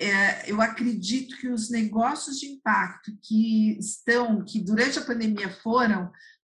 é, 0.00 0.50
eu 0.50 0.60
acredito 0.60 1.36
que 1.36 1.48
os 1.48 1.68
negócios 1.68 2.38
de 2.38 2.46
impacto 2.46 3.10
que 3.22 3.76
estão, 3.78 4.44
que 4.44 4.60
durante 4.60 5.00
a 5.00 5.04
pandemia 5.04 5.48
foram, 5.48 6.10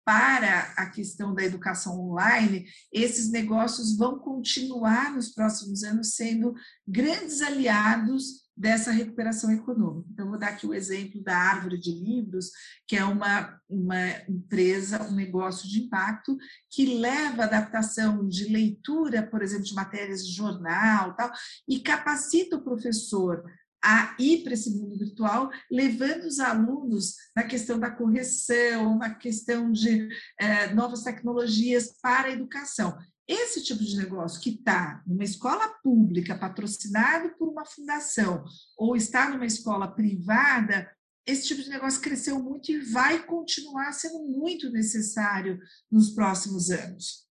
para 0.09 0.73
a 0.75 0.87
questão 0.87 1.35
da 1.35 1.43
educação 1.43 2.01
online, 2.01 2.65
esses 2.91 3.29
negócios 3.29 3.95
vão 3.95 4.17
continuar 4.17 5.13
nos 5.13 5.29
próximos 5.29 5.83
anos 5.83 6.15
sendo 6.15 6.55
grandes 6.87 7.43
aliados 7.43 8.49
dessa 8.57 8.89
recuperação 8.89 9.51
econômica. 9.51 10.09
Então, 10.11 10.27
vou 10.27 10.39
dar 10.39 10.47
aqui 10.47 10.65
o 10.65 10.73
exemplo 10.73 11.21
da 11.21 11.37
Árvore 11.37 11.79
de 11.79 11.91
Livros, 11.91 12.49
que 12.87 12.95
é 12.95 13.05
uma, 13.05 13.55
uma 13.69 14.09
empresa, 14.27 15.03
um 15.03 15.13
negócio 15.13 15.69
de 15.69 15.83
impacto, 15.83 16.35
que 16.71 16.97
leva 16.97 17.43
adaptação 17.43 18.27
de 18.27 18.45
leitura, 18.45 19.21
por 19.21 19.43
exemplo, 19.43 19.65
de 19.65 19.75
matérias 19.75 20.25
de 20.25 20.33
jornal 20.33 21.15
tal, 21.15 21.31
e 21.67 21.81
capacita 21.81 22.55
o 22.55 22.63
professor 22.63 23.43
a 23.83 24.15
ir 24.19 24.43
para 24.43 24.53
esse 24.53 24.71
mundo 24.71 24.97
virtual, 24.97 25.49
levando 25.71 26.25
os 26.25 26.39
alunos 26.39 27.15
na 27.35 27.43
questão 27.43 27.79
da 27.79 27.89
correção, 27.89 28.97
na 28.97 29.15
questão 29.15 29.71
de 29.71 30.09
é, 30.39 30.73
novas 30.73 31.03
tecnologias 31.03 31.93
para 32.01 32.27
a 32.27 32.31
educação. 32.31 32.97
Esse 33.27 33.63
tipo 33.63 33.83
de 33.83 33.95
negócio 33.95 34.41
que 34.41 34.49
está 34.49 35.03
numa 35.05 35.23
escola 35.23 35.69
pública, 35.83 36.37
patrocinado 36.37 37.29
por 37.37 37.47
uma 37.47 37.63
fundação, 37.63 38.43
ou 38.75 38.95
está 38.95 39.29
numa 39.29 39.45
escola 39.45 39.87
privada, 39.87 40.89
esse 41.27 41.47
tipo 41.47 41.61
de 41.61 41.69
negócio 41.69 42.01
cresceu 42.01 42.41
muito 42.41 42.71
e 42.71 42.79
vai 42.79 43.23
continuar 43.23 43.91
sendo 43.93 44.25
muito 44.25 44.71
necessário 44.71 45.59
nos 45.91 46.09
próximos 46.09 46.71
anos. 46.71 47.29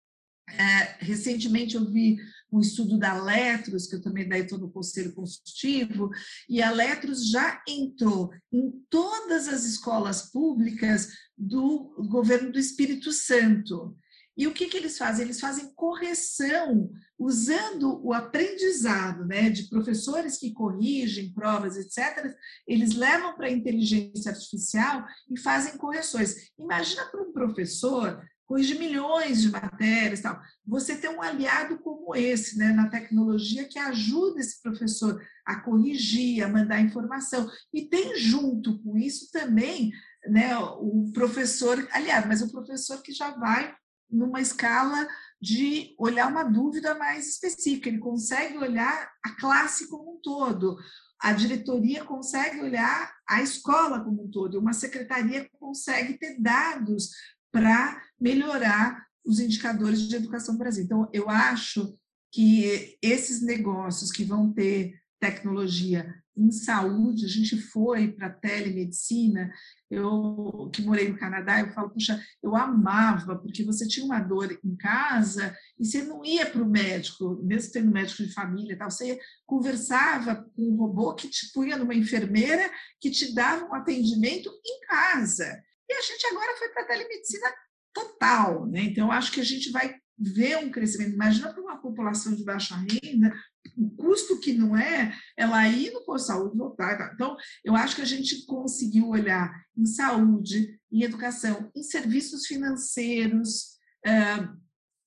É, 0.50 0.98
recentemente 1.00 1.75
eu 1.75 1.90
vi 1.90 2.18
um 2.56 2.60
estudo 2.60 2.98
da 2.98 3.22
Letros, 3.22 3.88
que 3.88 3.96
eu 3.96 4.02
também 4.02 4.28
daí 4.28 4.42
estou 4.42 4.58
no 4.58 4.72
Conselho 4.72 5.14
Consultivo, 5.14 6.10
e 6.48 6.62
a 6.62 6.72
Letros 6.72 7.30
já 7.30 7.62
entrou 7.68 8.32
em 8.52 8.72
todas 8.90 9.48
as 9.48 9.66
escolas 9.66 10.32
públicas 10.32 11.10
do 11.38 11.94
governo 12.10 12.52
do 12.52 12.60
Espírito 12.60 13.12
Santo. 13.12 13.96
E 14.38 14.48
o 14.48 14.54
que, 14.54 14.68
que 14.68 14.76
eles 14.76 14.98
fazem? 14.98 15.26
Eles 15.26 15.40
fazem 15.40 15.74
correção, 15.76 16.92
usando 17.18 18.06
o 18.06 18.12
aprendizado 18.12 19.26
né, 19.26 19.50
de 19.50 19.70
professores 19.70 20.38
que 20.38 20.52
corrigem 20.52 21.32
provas, 21.34 21.78
etc. 21.78 22.36
Eles 22.68 22.96
levam 22.96 23.36
para 23.36 23.48
a 23.48 23.52
inteligência 23.52 24.32
artificial 24.32 25.06
e 25.30 25.40
fazem 25.40 25.78
correções. 25.78 26.52
Imagina 26.60 27.06
para 27.06 27.22
um 27.22 27.32
professor 27.32 28.22
corrige 28.46 28.78
milhões 28.78 29.42
de 29.42 29.50
matérias 29.50 30.22
tal. 30.22 30.40
Você 30.66 30.96
tem 30.96 31.10
um 31.10 31.22
aliado 31.22 31.80
como 31.80 32.16
esse, 32.16 32.58
né, 32.58 32.72
na 32.72 32.90
tecnologia 32.90 33.68
que 33.68 33.80
ajuda 33.80 34.40
esse 34.40 34.62
professor 34.62 35.22
a 35.46 35.60
corrigir, 35.60 36.44
a 36.44 36.50
mandar 36.50 36.82
informação. 36.82 37.50
E 37.74 37.84
tem 37.84 38.18
junto 38.18 38.80
com 38.82 38.98
isso 38.98 39.32
também, 39.32 39.92
né, 40.28 40.58
o 40.58 41.12
professor 41.14 41.88
aliado, 41.92 42.28
mas 42.28 42.42
o 42.42 42.52
professor 42.52 43.02
que 43.02 43.12
já 43.12 43.32
vai 43.32 43.75
numa 44.10 44.40
escala 44.40 45.08
de 45.42 45.96
olhar 45.98 46.28
uma 46.28 46.44
dúvida 46.44 46.96
mais 46.96 47.28
específica, 47.28 47.90
ele 47.90 48.00
consegue 48.00 48.58
olhar 48.58 49.12
a 49.24 49.32
classe 49.36 49.90
como 49.90 50.16
um 50.16 50.22
todo, 50.22 50.78
a 51.22 51.34
diretoria 51.34 52.04
consegue 52.04 52.62
olhar 52.62 53.14
a 53.28 53.42
escola 53.42 54.04
como 54.04 54.25
um 54.25 54.30
todo, 54.30 54.60
uma 54.60 54.74
secretaria 54.74 55.50
consegue 55.60 56.18
ter 56.18 56.40
dados 56.40 57.10
para 57.56 58.04
melhorar 58.20 59.06
os 59.26 59.40
indicadores 59.40 60.10
de 60.10 60.18
educação 60.18 60.56
no 60.56 60.60
Brasil. 60.60 60.84
Então, 60.84 61.10
eu 61.14 61.30
acho 61.30 61.98
que 62.30 62.98
esses 63.02 63.42
negócios 63.42 64.12
que 64.12 64.26
vão 64.26 64.52
ter 64.52 64.94
tecnologia 65.22 66.14
em 66.36 66.52
saúde, 66.52 67.24
a 67.24 67.30
gente 67.30 67.56
foi 67.56 68.12
para 68.12 68.30
telemedicina, 68.30 69.50
eu 69.90 70.70
que 70.74 70.82
morei 70.82 71.08
no 71.08 71.18
Canadá, 71.18 71.62
eu 71.62 71.72
falo, 71.72 71.92
puxa, 71.92 72.22
eu 72.44 72.58
amava, 72.58 73.38
porque 73.38 73.64
você 73.64 73.88
tinha 73.88 74.06
uma 74.06 74.20
dor 74.20 74.52
em 74.62 74.76
casa 74.76 75.56
e 75.80 75.86
você 75.86 76.04
não 76.04 76.26
ia 76.26 76.46
para 76.46 76.62
o 76.62 76.70
médico, 76.70 77.42
mesmo 77.42 77.72
tendo 77.72 77.90
médico 77.90 78.22
de 78.22 78.34
família 78.34 78.74
e 78.74 78.78
tal, 78.78 78.92
você 78.92 79.18
conversava 79.46 80.36
com 80.36 80.62
um 80.62 80.76
robô 80.76 81.16
que 81.16 81.30
te 81.30 81.54
punha 81.54 81.78
numa 81.78 81.96
enfermeira 81.96 82.70
que 83.00 83.10
te 83.10 83.34
dava 83.34 83.66
um 83.66 83.74
atendimento 83.74 84.50
em 84.50 84.82
casa. 84.86 85.64
E 85.89 85.94
a 85.94 86.01
gente 86.01 86.27
agora 86.27 86.58
foi 86.58 86.70
para 86.70 86.86
telemedicina 86.86 87.54
total, 87.94 88.65
né? 88.68 88.82
Então, 88.82 89.12
acho 89.12 89.32
que 89.32 89.39
a 89.39 89.46
gente 89.46 89.72
vai 89.72 89.96
ver 90.18 90.58
um 90.58 90.72
crescimento. 90.72 91.13
Imagina 91.13 91.51
para 91.51 91.62
uma 91.62 91.82
população 91.82 92.34
de 92.36 92.44
baixa 92.44 92.75
renda, 92.75 93.34
o 93.77 93.89
custo 93.96 94.39
que 94.39 94.54
não 94.54 94.77
é 94.77 95.13
ela 95.38 95.68
ir 95.68 95.92
no 95.92 96.06
posto 96.06 96.25
de 96.25 96.34
saúde 96.34 96.58
voltar. 96.58 97.12
Então, 97.13 97.36
eu 97.63 97.75
acho 97.75 97.96
que 97.96 98.01
a 98.01 98.06
gente 98.06 98.46
conseguiu 98.46 99.10
olhar 99.10 99.51
em 99.77 99.86
saúde, 99.86 100.80
em 100.92 101.04
educação, 101.04 101.70
em 101.75 101.84
serviços 101.84 102.46
financeiros. 102.46 103.77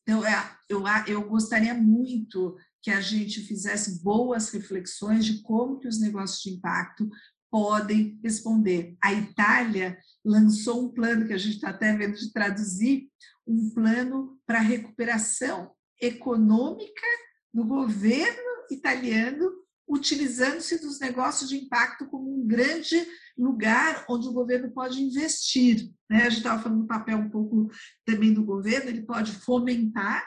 Então, 0.02 0.23
eu, 0.68 0.85
eu 1.06 1.28
gostaria 1.28 1.75
muito 1.75 2.56
que 2.82 2.90
a 2.90 3.00
gente 3.00 3.40
fizesse 3.42 4.02
boas 4.02 4.50
reflexões 4.50 5.25
de 5.25 5.42
como 5.42 5.78
que 5.78 5.88
os 5.88 6.00
negócios 6.00 6.42
de 6.42 6.50
impacto 6.50 7.08
podem 7.50 8.18
responder. 8.23 8.97
A 9.02 9.12
Itália 9.12 9.99
lançou 10.28 10.85
um 10.85 10.88
plano 10.90 11.26
que 11.26 11.32
a 11.32 11.38
gente 11.38 11.54
está 11.54 11.70
até 11.70 11.97
vendo 11.97 12.16
de 12.16 12.32
traduzir, 12.32 13.08
um 13.47 13.70
plano 13.70 14.38
para 14.47 14.61
recuperação 14.61 15.73
econômica 16.00 17.06
do 17.52 17.64
governo 17.64 18.42
italiano, 18.70 19.50
utilizando-se 19.88 20.78
dos 20.80 21.00
negócios 21.00 21.49
de 21.49 21.56
impacto 21.56 22.06
como 22.06 22.30
um 22.30 22.47
grande 22.47 22.97
lugar 23.38 24.04
onde 24.08 24.28
o 24.28 24.32
governo 24.32 24.70
pode 24.70 25.00
investir. 25.00 25.90
Né? 26.11 26.25
A 26.25 26.28
gente 26.28 26.38
estava 26.38 26.62
falando 26.62 26.82
do 26.82 26.87
papel 26.87 27.16
um 27.16 27.30
pouco 27.30 27.70
também 28.04 28.35
do 28.35 28.44
governo, 28.44 28.90
ele 28.90 29.06
pode 29.06 29.32
fomentar 29.32 30.23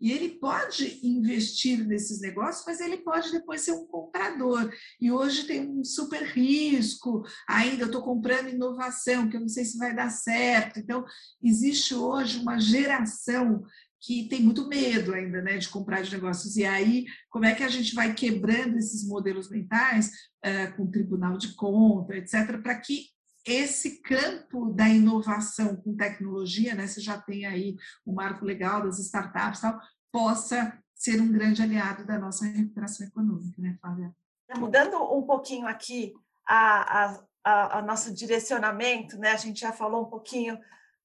e 0.00 0.10
ele 0.10 0.30
pode 0.30 0.98
investir 1.02 1.86
nesses 1.86 2.20
negócios, 2.20 2.64
mas 2.66 2.80
ele 2.80 2.98
pode 2.98 3.30
depois 3.30 3.60
ser 3.60 3.72
um 3.72 3.86
comprador. 3.86 4.72
E 5.00 5.12
hoje 5.12 5.44
tem 5.44 5.68
um 5.68 5.84
super 5.84 6.22
risco, 6.22 7.22
ainda 7.46 7.84
estou 7.84 8.02
comprando 8.02 8.48
inovação, 8.48 9.28
que 9.28 9.36
eu 9.36 9.40
não 9.40 9.48
sei 9.48 9.64
se 9.64 9.76
vai 9.76 9.94
dar 9.94 10.10
certo. 10.10 10.78
Então, 10.78 11.04
existe 11.42 11.94
hoje 11.94 12.38
uma 12.38 12.58
geração 12.58 13.62
que 14.00 14.26
tem 14.28 14.42
muito 14.42 14.66
medo 14.66 15.12
ainda 15.12 15.42
né, 15.42 15.58
de 15.58 15.68
comprar 15.68 16.02
de 16.02 16.12
negócios. 16.12 16.56
E 16.56 16.64
aí, 16.64 17.04
como 17.28 17.44
é 17.44 17.54
que 17.54 17.62
a 17.62 17.68
gente 17.68 17.94
vai 17.94 18.14
quebrando 18.14 18.78
esses 18.78 19.06
modelos 19.06 19.50
mentais 19.50 20.10
uh, 20.44 20.74
com 20.76 20.90
tribunal 20.90 21.36
de 21.36 21.54
conta, 21.54 22.16
etc., 22.16 22.58
para 22.62 22.80
que 22.80 23.08
esse 23.46 24.02
campo 24.02 24.72
da 24.72 24.88
inovação 24.88 25.76
com 25.76 25.96
tecnologia, 25.96 26.74
né, 26.74 26.86
você 26.86 27.00
já 27.00 27.20
tem 27.20 27.46
aí 27.46 27.76
o 28.04 28.12
marco 28.12 28.44
legal 28.44 28.82
das 28.82 28.98
startups, 28.98 29.60
tal, 29.60 29.80
possa 30.12 30.78
ser 30.94 31.20
um 31.20 31.32
grande 31.32 31.62
aliado 31.62 32.04
da 32.04 32.18
nossa 32.18 32.44
recuperação 32.44 33.06
econômica, 33.06 33.60
né, 33.60 33.76
Flávia? 33.80 34.14
Mudando 34.56 34.96
um 35.16 35.22
pouquinho 35.22 35.66
aqui 35.66 36.12
a, 36.46 37.04
a, 37.04 37.24
a, 37.44 37.78
a 37.78 37.82
nosso 37.82 38.12
direcionamento, 38.12 39.16
né, 39.18 39.32
a 39.32 39.36
gente 39.36 39.60
já 39.60 39.72
falou 39.72 40.02
um 40.02 40.10
pouquinho 40.10 40.58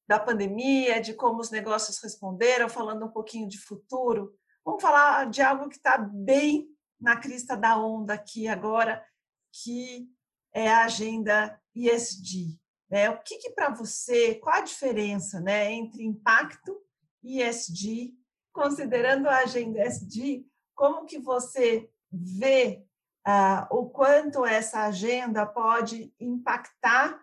da 0.07 0.19
pandemia, 0.19 1.01
de 1.01 1.13
como 1.13 1.39
os 1.39 1.49
negócios 1.49 2.01
responderam, 2.01 2.69
falando 2.69 3.05
um 3.05 3.11
pouquinho 3.11 3.47
de 3.47 3.57
futuro. 3.57 4.35
Vamos 4.63 4.81
falar 4.81 5.29
de 5.29 5.41
algo 5.41 5.69
que 5.69 5.77
está 5.77 5.97
bem 5.97 6.67
na 6.99 7.17
crista 7.17 7.55
da 7.55 7.77
onda 7.77 8.13
aqui 8.13 8.47
agora, 8.47 9.03
que 9.51 10.07
é 10.55 10.69
a 10.69 10.85
agenda 10.85 11.59
ESG. 11.75 12.57
Né? 12.89 13.09
O 13.09 13.21
que, 13.21 13.37
que 13.37 13.49
para 13.49 13.69
você, 13.69 14.35
qual 14.35 14.55
a 14.55 14.61
diferença 14.61 15.41
né, 15.41 15.69
entre 15.71 16.01
impacto 16.01 16.81
e 17.21 17.41
ESG, 17.41 18.13
considerando 18.53 19.27
a 19.27 19.39
agenda 19.39 19.85
ESG, 19.85 20.47
como 20.73 21.05
que 21.05 21.19
você 21.19 21.89
vê 22.09 22.85
ah, 23.25 23.67
o 23.69 23.89
quanto 23.89 24.45
essa 24.45 24.83
agenda 24.83 25.45
pode 25.45 26.13
impactar 26.17 27.19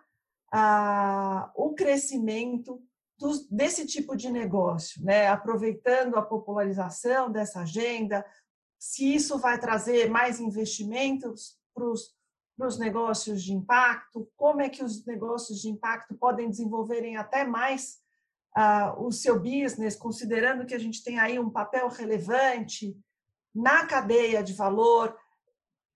ah, 0.51 1.51
o 1.55 1.73
crescimento 1.73 2.83
dos, 3.17 3.49
desse 3.49 3.87
tipo 3.87 4.15
de 4.15 4.29
negócio, 4.29 5.03
né? 5.03 5.27
aproveitando 5.27 6.17
a 6.17 6.21
popularização 6.21 7.31
dessa 7.31 7.61
agenda, 7.61 8.23
se 8.77 9.15
isso 9.15 9.39
vai 9.39 9.59
trazer 9.59 10.09
mais 10.09 10.39
investimentos 10.39 11.57
para 11.73 11.85
os 11.85 12.13
negócios 12.77 13.43
de 13.43 13.53
impacto, 13.53 14.29
como 14.35 14.61
é 14.61 14.69
que 14.69 14.83
os 14.83 15.05
negócios 15.05 15.59
de 15.59 15.69
impacto 15.69 16.15
podem 16.15 16.49
desenvolverem 16.49 17.17
até 17.17 17.43
mais 17.43 17.97
ah, 18.55 18.95
o 18.97 19.11
seu 19.11 19.39
business, 19.39 19.95
considerando 19.95 20.65
que 20.65 20.75
a 20.75 20.79
gente 20.79 21.03
tem 21.03 21.19
aí 21.19 21.39
um 21.39 21.49
papel 21.49 21.87
relevante 21.89 22.95
na 23.53 23.85
cadeia 23.85 24.43
de 24.43 24.53
valor, 24.53 25.15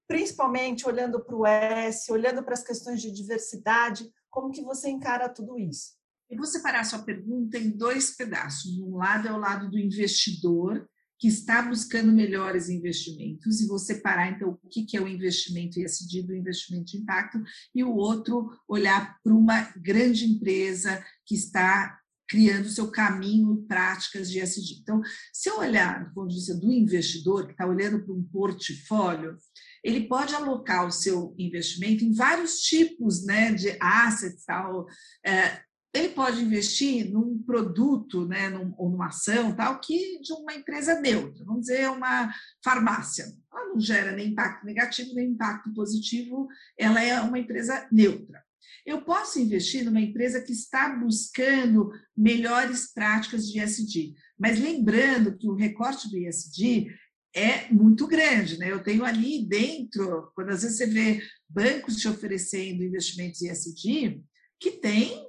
principalmente 0.08 0.88
olhando 0.88 1.24
para 1.24 1.36
o 1.36 1.46
S, 1.46 2.12
olhando 2.12 2.44
para 2.44 2.54
as 2.54 2.64
questões 2.64 3.02
de 3.02 3.12
diversidade, 3.12 4.12
como 4.30 4.52
que 4.52 4.62
você 4.62 4.90
encara 4.90 5.30
tudo 5.30 5.58
isso? 5.58 5.98
Eu 6.30 6.38
vou 6.38 6.46
separar 6.46 6.82
a 6.82 6.84
sua 6.84 7.00
pergunta 7.00 7.58
em 7.58 7.72
dois 7.72 8.16
pedaços. 8.16 8.78
Um 8.80 8.98
lado 8.98 9.28
é 9.28 9.32
o 9.32 9.38
lado 9.38 9.70
do 9.70 9.80
investidor, 9.80 10.88
que 11.20 11.28
está 11.28 11.62
buscando 11.62 12.12
melhores 12.12 12.70
investimentos, 12.70 13.60
e 13.60 13.68
vou 13.68 13.80
separar, 13.80 14.32
então, 14.32 14.58
o 14.64 14.70
que 14.70 14.96
é 14.96 15.02
o 15.02 15.08
investimento 15.08 15.80
ESG 15.80 16.24
do 16.24 16.36
investimento 16.36 16.86
de 16.86 16.98
impacto, 16.98 17.42
e 17.74 17.84
o 17.84 17.96
outro, 17.96 18.50
olhar 18.68 19.18
para 19.24 19.34
uma 19.34 19.62
grande 19.76 20.26
empresa 20.26 21.04
que 21.26 21.36
está 21.36 22.00
criando 22.28 22.70
seu 22.70 22.92
caminho 22.92 23.66
práticas 23.68 24.30
de 24.30 24.40
ESG. 24.40 24.82
Então, 24.82 25.02
se 25.32 25.50
eu 25.50 25.60
olhar 25.60 26.06
do 26.06 26.14
ponto 26.14 26.28
de 26.28 26.36
vista 26.36 26.54
do 26.54 26.72
investidor, 26.72 27.46
que 27.46 27.54
está 27.54 27.66
olhando 27.66 28.04
para 28.04 28.14
um 28.14 28.24
portfólio, 28.24 29.38
ele 29.84 30.08
pode 30.08 30.36
alocar 30.36 30.86
o 30.86 30.92
seu 30.92 31.34
investimento 31.38 32.04
em 32.04 32.12
vários 32.12 32.60
tipos 32.60 33.26
né, 33.26 33.54
de 33.54 33.78
assets. 33.80 34.44
Tal. 34.44 34.86
É, 35.26 35.62
ele 35.94 36.10
pode 36.10 36.42
investir 36.42 37.12
num 37.12 37.42
produto 37.42 38.28
né, 38.28 38.50
num, 38.50 38.74
ou 38.78 38.90
numa 38.90 39.08
ação 39.08 39.56
tal, 39.56 39.80
que 39.80 40.20
de 40.22 40.34
uma 40.34 40.54
empresa 40.54 41.00
neutra, 41.00 41.44
vamos 41.46 41.62
dizer, 41.62 41.90
uma 41.90 42.32
farmácia. 42.64 43.26
Ela 43.52 43.70
não 43.70 43.80
gera 43.80 44.12
nem 44.12 44.30
impacto 44.30 44.66
negativo 44.66 45.14
nem 45.16 45.30
impacto 45.30 45.74
positivo, 45.74 46.48
ela 46.78 47.02
é 47.02 47.20
uma 47.22 47.40
empresa 47.40 47.88
neutra. 47.92 48.44
Eu 48.86 49.02
posso 49.02 49.40
investir 49.40 49.84
numa 49.84 50.00
empresa 50.00 50.42
que 50.42 50.54
está 50.54 50.96
buscando 50.96 51.90
melhores 52.16 52.94
práticas 52.94 53.46
de 53.46 53.60
ESG, 53.60 54.14
mas 54.40 54.60
lembrando 54.60 55.38
que 55.38 55.48
o 55.48 55.56
recorte 55.56 56.10
do 56.10 56.18
ESG 56.18 56.88
é 57.36 57.72
muito 57.72 58.08
grande, 58.08 58.58
né? 58.58 58.72
Eu 58.72 58.82
tenho 58.82 59.04
ali 59.04 59.46
dentro, 59.46 60.32
quando 60.34 60.50
às 60.50 60.62
vezes 60.62 60.78
você 60.78 60.88
vê 60.88 61.22
bancos 61.50 61.98
te 61.98 62.08
oferecendo 62.08 62.84
investimentos 62.84 63.42
ESG, 63.42 64.24
que 64.60 64.72
tem 64.72 65.27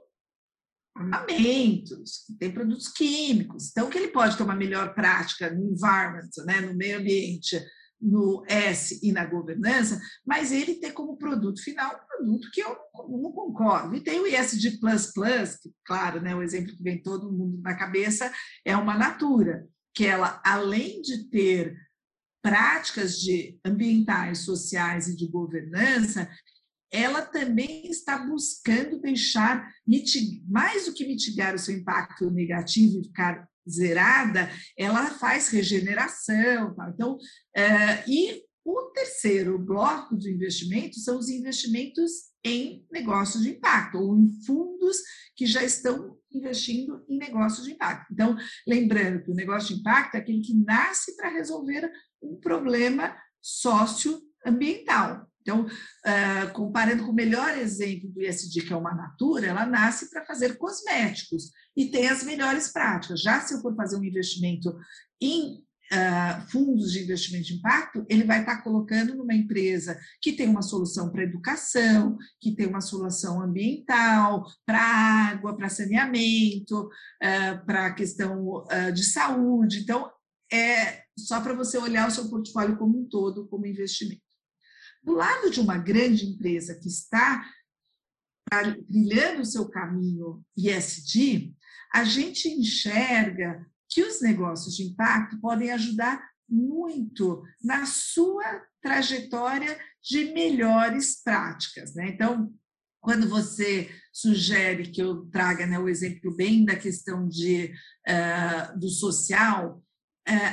armamentos, 0.98 2.24
que 2.26 2.34
tem 2.34 2.50
produtos 2.50 2.88
químicos, 2.88 3.70
então 3.70 3.88
que 3.88 3.96
ele 3.96 4.08
pode 4.08 4.36
ter 4.36 4.42
uma 4.42 4.54
melhor 4.54 4.94
prática 4.94 5.50
no 5.50 5.72
environment, 5.72 6.30
né, 6.44 6.60
no 6.60 6.74
meio 6.74 6.98
ambiente, 6.98 7.60
no 8.00 8.44
S 8.46 9.00
e 9.02 9.12
na 9.12 9.24
governança, 9.24 10.00
mas 10.24 10.52
ele 10.52 10.74
tem 10.74 10.92
como 10.92 11.16
produto 11.16 11.62
final 11.62 11.94
um 11.96 12.06
produto 12.06 12.50
que 12.52 12.60
eu 12.60 12.76
não, 12.94 13.32
concordo. 13.32 13.96
E 13.96 14.00
tem 14.00 14.20
o 14.20 14.26
ESG++, 14.26 14.78
que, 14.78 15.72
claro, 15.84 16.20
né, 16.20 16.34
o 16.34 16.42
exemplo 16.42 16.76
que 16.76 16.82
vem 16.82 17.02
todo 17.02 17.32
mundo 17.32 17.60
na 17.60 17.76
cabeça 17.76 18.32
é 18.64 18.76
uma 18.76 18.96
Natura, 18.96 19.66
que 19.94 20.06
ela, 20.06 20.40
além 20.44 21.02
de 21.02 21.28
ter 21.28 21.76
práticas 22.40 23.18
de 23.18 23.58
ambientais, 23.64 24.38
sociais 24.38 25.08
e 25.08 25.16
de 25.16 25.26
governança, 25.26 26.30
ela 26.90 27.22
também 27.22 27.90
está 27.90 28.18
buscando 28.18 29.00
deixar 29.00 29.70
mais 30.46 30.86
do 30.86 30.94
que 30.94 31.06
mitigar 31.06 31.54
o 31.54 31.58
seu 31.58 31.74
impacto 31.76 32.30
negativo 32.30 33.00
e 33.00 33.04
ficar 33.04 33.48
zerada, 33.68 34.50
ela 34.76 35.06
faz 35.10 35.48
regeneração. 35.48 36.74
Tá? 36.74 36.90
Então, 36.94 37.18
é, 37.54 38.04
e 38.08 38.42
o 38.64 38.90
terceiro 38.92 39.58
bloco 39.58 40.16
de 40.16 40.30
investimentos 40.30 41.04
são 41.04 41.18
os 41.18 41.28
investimentos 41.28 42.28
em 42.44 42.86
negócios 42.90 43.42
de 43.42 43.50
impacto, 43.50 43.98
ou 43.98 44.16
em 44.16 44.28
fundos 44.44 44.98
que 45.34 45.46
já 45.46 45.62
estão 45.62 46.16
investindo 46.32 47.04
em 47.08 47.18
negócios 47.18 47.66
de 47.66 47.72
impacto. 47.72 48.12
Então, 48.12 48.36
lembrando 48.66 49.22
que 49.22 49.30
o 49.30 49.34
negócio 49.34 49.74
de 49.74 49.80
impacto 49.80 50.14
é 50.14 50.18
aquele 50.18 50.40
que 50.40 50.54
nasce 50.54 51.16
para 51.16 51.30
resolver 51.30 51.90
um 52.22 52.36
problema 52.36 53.16
socioambiental. 53.40 55.26
Então, 55.40 55.64
uh, 55.64 56.52
comparando 56.52 57.04
com 57.04 57.10
o 57.10 57.14
melhor 57.14 57.56
exemplo 57.56 58.10
do 58.10 58.22
ISD, 58.22 58.62
que 58.62 58.72
é 58.72 58.76
uma 58.76 58.94
Natura, 58.94 59.46
ela 59.46 59.64
nasce 59.64 60.10
para 60.10 60.24
fazer 60.24 60.58
cosméticos 60.58 61.50
e 61.76 61.86
tem 61.86 62.08
as 62.08 62.22
melhores 62.22 62.68
práticas. 62.72 63.22
Já 63.22 63.40
se 63.40 63.54
eu 63.54 63.60
for 63.60 63.74
fazer 63.74 63.96
um 63.96 64.04
investimento 64.04 64.76
em 65.20 65.66
Uh, 65.90 66.50
fundos 66.50 66.92
de 66.92 67.02
investimento 67.02 67.46
de 67.46 67.54
impacto, 67.54 68.04
ele 68.10 68.22
vai 68.24 68.40
estar 68.40 68.62
colocando 68.62 69.16
numa 69.16 69.34
empresa 69.34 69.98
que 70.20 70.34
tem 70.34 70.46
uma 70.46 70.60
solução 70.60 71.10
para 71.10 71.22
educação, 71.22 72.18
que 72.38 72.54
tem 72.54 72.66
uma 72.66 72.82
solução 72.82 73.40
ambiental, 73.40 74.44
para 74.66 74.78
água, 74.78 75.56
para 75.56 75.70
saneamento, 75.70 76.82
uh, 76.82 77.64
para 77.64 77.86
a 77.86 77.94
questão 77.94 78.66
uh, 78.66 78.92
de 78.92 79.02
saúde. 79.02 79.78
Então, 79.78 80.10
é 80.52 81.04
só 81.18 81.40
para 81.40 81.54
você 81.54 81.78
olhar 81.78 82.06
o 82.06 82.10
seu 82.10 82.28
portfólio 82.28 82.76
como 82.76 83.00
um 83.00 83.08
todo, 83.08 83.48
como 83.48 83.66
investimento. 83.66 84.27
Do 85.08 85.14
lado 85.14 85.50
de 85.50 85.58
uma 85.58 85.78
grande 85.78 86.26
empresa 86.26 86.74
que 86.74 86.86
está 86.86 87.42
trilhando 88.86 89.40
o 89.40 89.46
seu 89.46 89.66
caminho 89.66 90.44
ISD, 90.54 91.54
a 91.94 92.04
gente 92.04 92.46
enxerga 92.46 93.66
que 93.88 94.02
os 94.02 94.20
negócios 94.20 94.76
de 94.76 94.82
impacto 94.82 95.40
podem 95.40 95.72
ajudar 95.72 96.22
muito 96.46 97.42
na 97.64 97.86
sua 97.86 98.62
trajetória 98.82 99.80
de 100.02 100.26
melhores 100.26 101.22
práticas. 101.22 101.94
Né? 101.94 102.10
Então, 102.10 102.52
quando 103.00 103.30
você 103.30 103.90
sugere 104.12 104.90
que 104.90 105.00
eu 105.00 105.24
traga 105.30 105.66
né, 105.66 105.78
o 105.78 105.88
exemplo 105.88 106.36
bem 106.36 106.66
da 106.66 106.76
questão 106.76 107.26
de, 107.26 107.72
uh, 108.06 108.78
do 108.78 108.90
social, 108.90 109.82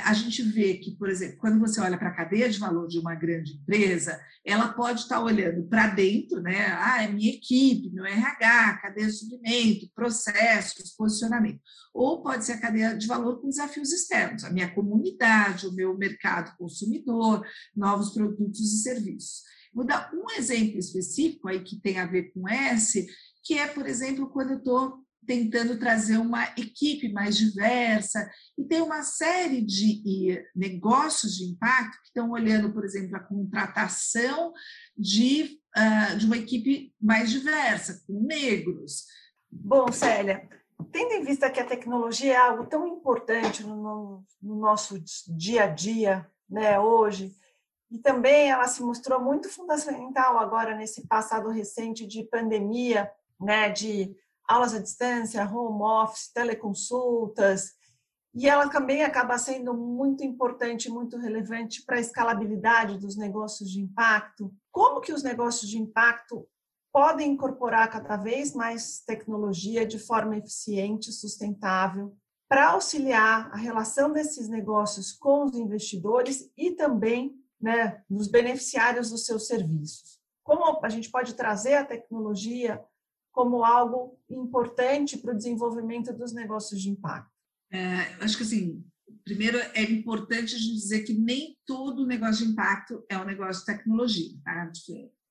a 0.04 0.14
gente 0.14 0.42
vê 0.42 0.74
que, 0.74 0.96
por 0.96 1.08
exemplo, 1.10 1.36
quando 1.38 1.60
você 1.60 1.80
olha 1.80 1.98
para 1.98 2.08
a 2.08 2.14
cadeia 2.14 2.48
de 2.48 2.58
valor 2.58 2.88
de 2.88 2.98
uma 2.98 3.14
grande 3.14 3.52
empresa, 3.52 4.18
ela 4.44 4.72
pode 4.72 5.00
estar 5.00 5.20
olhando 5.20 5.68
para 5.68 5.88
dentro, 5.88 6.40
né? 6.40 6.66
Ah, 6.78 7.02
é 7.02 7.08
minha 7.08 7.34
equipe, 7.34 7.90
meu 7.90 8.06
RH, 8.06 8.78
cadeia 8.78 9.06
de 9.06 9.12
suprimento, 9.12 9.90
processos, 9.94 10.94
posicionamento. 10.96 11.60
Ou 11.92 12.22
pode 12.22 12.44
ser 12.44 12.52
a 12.52 12.60
cadeia 12.60 12.96
de 12.96 13.06
valor 13.06 13.40
com 13.40 13.48
desafios 13.48 13.92
externos, 13.92 14.44
a 14.44 14.50
minha 14.50 14.72
comunidade, 14.74 15.66
o 15.66 15.74
meu 15.74 15.96
mercado 15.96 16.56
consumidor, 16.56 17.46
novos 17.74 18.10
produtos 18.10 18.60
e 18.60 18.82
serviços. 18.82 19.42
Vou 19.74 19.84
dar 19.84 20.10
um 20.14 20.30
exemplo 20.38 20.78
específico 20.78 21.48
aí 21.48 21.62
que 21.62 21.78
tem 21.78 21.98
a 21.98 22.06
ver 22.06 22.32
com 22.32 22.48
S, 22.48 23.06
que 23.42 23.58
é, 23.58 23.66
por 23.66 23.86
exemplo, 23.86 24.30
quando 24.30 24.52
eu 24.52 24.58
estou 24.58 25.05
tentando 25.26 25.78
trazer 25.78 26.18
uma 26.18 26.44
equipe 26.56 27.12
mais 27.12 27.36
diversa, 27.36 28.30
e 28.56 28.64
tem 28.64 28.80
uma 28.80 29.02
série 29.02 29.60
de 29.60 30.42
negócios 30.54 31.36
de 31.36 31.44
impacto 31.44 32.00
que 32.00 32.06
estão 32.06 32.30
olhando, 32.30 32.72
por 32.72 32.84
exemplo, 32.84 33.16
a 33.16 33.20
contratação 33.20 34.52
de, 34.96 35.58
uh, 35.76 36.16
de 36.16 36.26
uma 36.26 36.36
equipe 36.36 36.94
mais 37.00 37.30
diversa, 37.30 38.02
com 38.06 38.22
negros. 38.22 39.04
Bom, 39.50 39.90
Célia, 39.90 40.48
tendo 40.92 41.12
em 41.12 41.24
vista 41.24 41.50
que 41.50 41.60
a 41.60 41.66
tecnologia 41.66 42.34
é 42.34 42.36
algo 42.36 42.66
tão 42.66 42.86
importante 42.86 43.64
no, 43.64 44.24
no 44.40 44.56
nosso 44.56 45.02
dia 45.28 45.64
a 45.64 45.66
dia, 45.66 46.26
né, 46.48 46.78
hoje, 46.78 47.34
e 47.90 47.98
também 47.98 48.50
ela 48.50 48.66
se 48.66 48.82
mostrou 48.82 49.20
muito 49.20 49.48
fundamental 49.48 50.38
agora 50.38 50.76
nesse 50.76 51.06
passado 51.06 51.48
recente 51.50 52.06
de 52.06 52.24
pandemia, 52.24 53.10
né, 53.40 53.70
de 53.70 54.14
aulas 54.48 54.74
à 54.74 54.78
distância, 54.78 55.48
home 55.48 55.82
office, 55.82 56.32
teleconsultas, 56.32 57.76
e 58.34 58.46
ela 58.46 58.68
também 58.68 59.02
acaba 59.02 59.38
sendo 59.38 59.72
muito 59.72 60.22
importante, 60.22 60.90
muito 60.90 61.16
relevante 61.16 61.82
para 61.86 61.96
a 61.96 62.00
escalabilidade 62.00 62.98
dos 62.98 63.16
negócios 63.16 63.70
de 63.70 63.80
impacto. 63.80 64.54
Como 64.70 65.00
que 65.00 65.10
os 65.10 65.22
negócios 65.22 65.70
de 65.70 65.78
impacto 65.78 66.46
podem 66.92 67.32
incorporar 67.32 67.90
cada 67.90 68.18
vez 68.18 68.54
mais 68.54 69.00
tecnologia 69.00 69.86
de 69.86 69.98
forma 69.98 70.36
eficiente, 70.36 71.12
sustentável, 71.12 72.14
para 72.46 72.72
auxiliar 72.72 73.50
a 73.52 73.56
relação 73.56 74.12
desses 74.12 74.48
negócios 74.48 75.12
com 75.12 75.44
os 75.44 75.56
investidores 75.56 76.50
e 76.56 76.72
também 76.72 77.34
né, 77.58 78.02
nos 78.08 78.28
beneficiários 78.28 79.10
dos 79.10 79.24
seus 79.24 79.46
serviços. 79.46 80.20
Como 80.44 80.78
a 80.84 80.88
gente 80.90 81.10
pode 81.10 81.34
trazer 81.34 81.74
a 81.74 81.84
tecnologia 81.86 82.84
como 83.36 83.62
algo 83.62 84.18
importante 84.30 85.18
para 85.18 85.34
o 85.34 85.36
desenvolvimento 85.36 86.10
dos 86.10 86.32
negócios 86.32 86.80
de 86.80 86.88
impacto? 86.88 87.30
É, 87.70 88.14
acho 88.24 88.38
que 88.38 88.44
assim, 88.44 88.82
primeiro 89.26 89.58
é 89.74 89.82
importante 89.82 90.54
a 90.54 90.58
gente 90.58 90.72
dizer 90.72 91.02
que 91.02 91.12
nem 91.12 91.54
todo 91.66 92.06
negócio 92.06 92.46
de 92.46 92.52
impacto 92.52 93.04
é 93.10 93.18
um 93.18 93.26
negócio 93.26 93.60
de 93.60 93.66
tecnologia, 93.66 94.38
tá? 94.42 94.72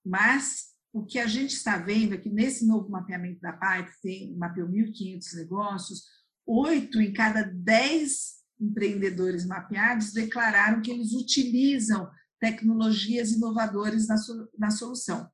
Mas 0.05 0.67
o 0.93 1.03
que 1.03 1.17
a 1.17 1.25
gente 1.25 1.55
está 1.55 1.77
vendo 1.77 2.13
é 2.13 2.17
que 2.19 2.29
nesse 2.29 2.67
novo 2.67 2.87
mapeamento 2.91 3.41
da 3.41 3.53
PAI, 3.53 3.87
que 3.87 4.01
tem, 4.03 4.37
mapeou 4.37 4.69
1.500 4.69 5.33
negócios, 5.37 6.03
oito 6.45 7.01
em 7.01 7.11
cada 7.11 7.41
dez 7.41 8.35
empreendedores 8.61 9.47
mapeados 9.47 10.13
declararam 10.13 10.79
que 10.79 10.91
eles 10.91 11.11
utilizam 11.13 12.07
tecnologias 12.39 13.31
inovadoras 13.31 14.07
na, 14.07 14.15
na 14.59 14.69
solução. 14.69 15.27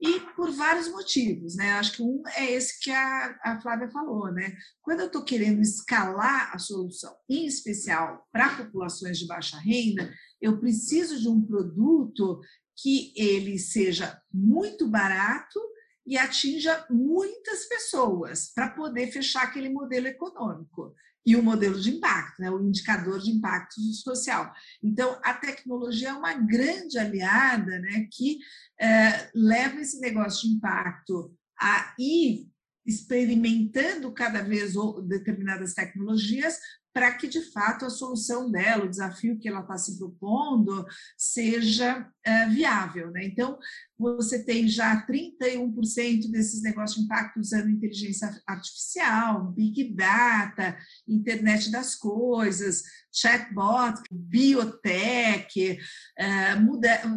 E 0.00 0.20
por 0.36 0.52
vários 0.52 0.88
motivos, 0.88 1.56
né? 1.56 1.72
Acho 1.72 1.96
que 1.96 2.02
um 2.02 2.22
é 2.36 2.52
esse 2.52 2.78
que 2.80 2.90
a, 2.90 3.38
a 3.42 3.60
Flávia 3.60 3.90
falou, 3.90 4.30
né? 4.32 4.56
Quando 4.80 5.00
eu 5.00 5.06
estou 5.06 5.24
querendo 5.24 5.60
escalar 5.60 6.54
a 6.54 6.58
solução, 6.58 7.16
em 7.28 7.46
especial 7.46 8.24
para 8.30 8.56
populações 8.56 9.18
de 9.18 9.26
baixa 9.26 9.58
renda, 9.58 10.12
eu 10.40 10.60
preciso 10.60 11.20
de 11.20 11.28
um 11.28 11.44
produto 11.44 12.40
que 12.80 13.12
ele 13.16 13.58
seja 13.58 14.20
muito 14.32 14.86
barato 14.86 15.60
e 16.06 16.16
atinja 16.16 16.86
muitas 16.88 17.66
pessoas 17.66 18.52
para 18.54 18.70
poder 18.70 19.08
fechar 19.08 19.42
aquele 19.42 19.68
modelo 19.68 20.06
econômico 20.06 20.94
e 21.28 21.36
o 21.36 21.42
modelo 21.42 21.78
de 21.78 21.90
impacto, 21.90 22.40
né, 22.40 22.50
o 22.50 22.58
indicador 22.58 23.20
de 23.20 23.30
impacto 23.30 23.78
social. 23.92 24.50
Então, 24.82 25.20
a 25.22 25.34
tecnologia 25.34 26.08
é 26.08 26.12
uma 26.14 26.32
grande 26.32 26.98
aliada 26.98 27.78
né, 27.80 28.08
que 28.10 28.38
é, 28.80 29.28
leva 29.34 29.78
esse 29.78 30.00
negócio 30.00 30.48
de 30.48 30.54
impacto 30.54 31.30
a 31.60 31.94
ir 31.98 32.48
experimentando 32.86 34.10
cada 34.10 34.40
vez 34.40 34.72
determinadas 35.06 35.74
tecnologias 35.74 36.56
para 36.92 37.14
que, 37.14 37.28
de 37.28 37.40
fato, 37.52 37.84
a 37.84 37.90
solução 37.90 38.50
dela, 38.50 38.84
o 38.84 38.90
desafio 38.90 39.38
que 39.38 39.48
ela 39.48 39.60
está 39.60 39.76
se 39.76 39.98
propondo, 39.98 40.86
seja 41.16 42.08
é, 42.24 42.46
viável. 42.48 43.10
Né? 43.10 43.24
Então, 43.24 43.58
você 43.98 44.44
tem 44.44 44.68
já 44.68 45.06
31% 45.06 46.30
desses 46.30 46.62
negócios 46.62 46.98
de 46.98 47.04
impacto 47.04 47.40
usando 47.40 47.70
inteligência 47.70 48.30
artificial, 48.46 49.52
big 49.52 49.94
data, 49.94 50.76
internet 51.06 51.70
das 51.70 51.94
coisas, 51.94 52.82
chatbot, 53.12 54.00
biotech, 54.10 55.78
é, 56.16 56.54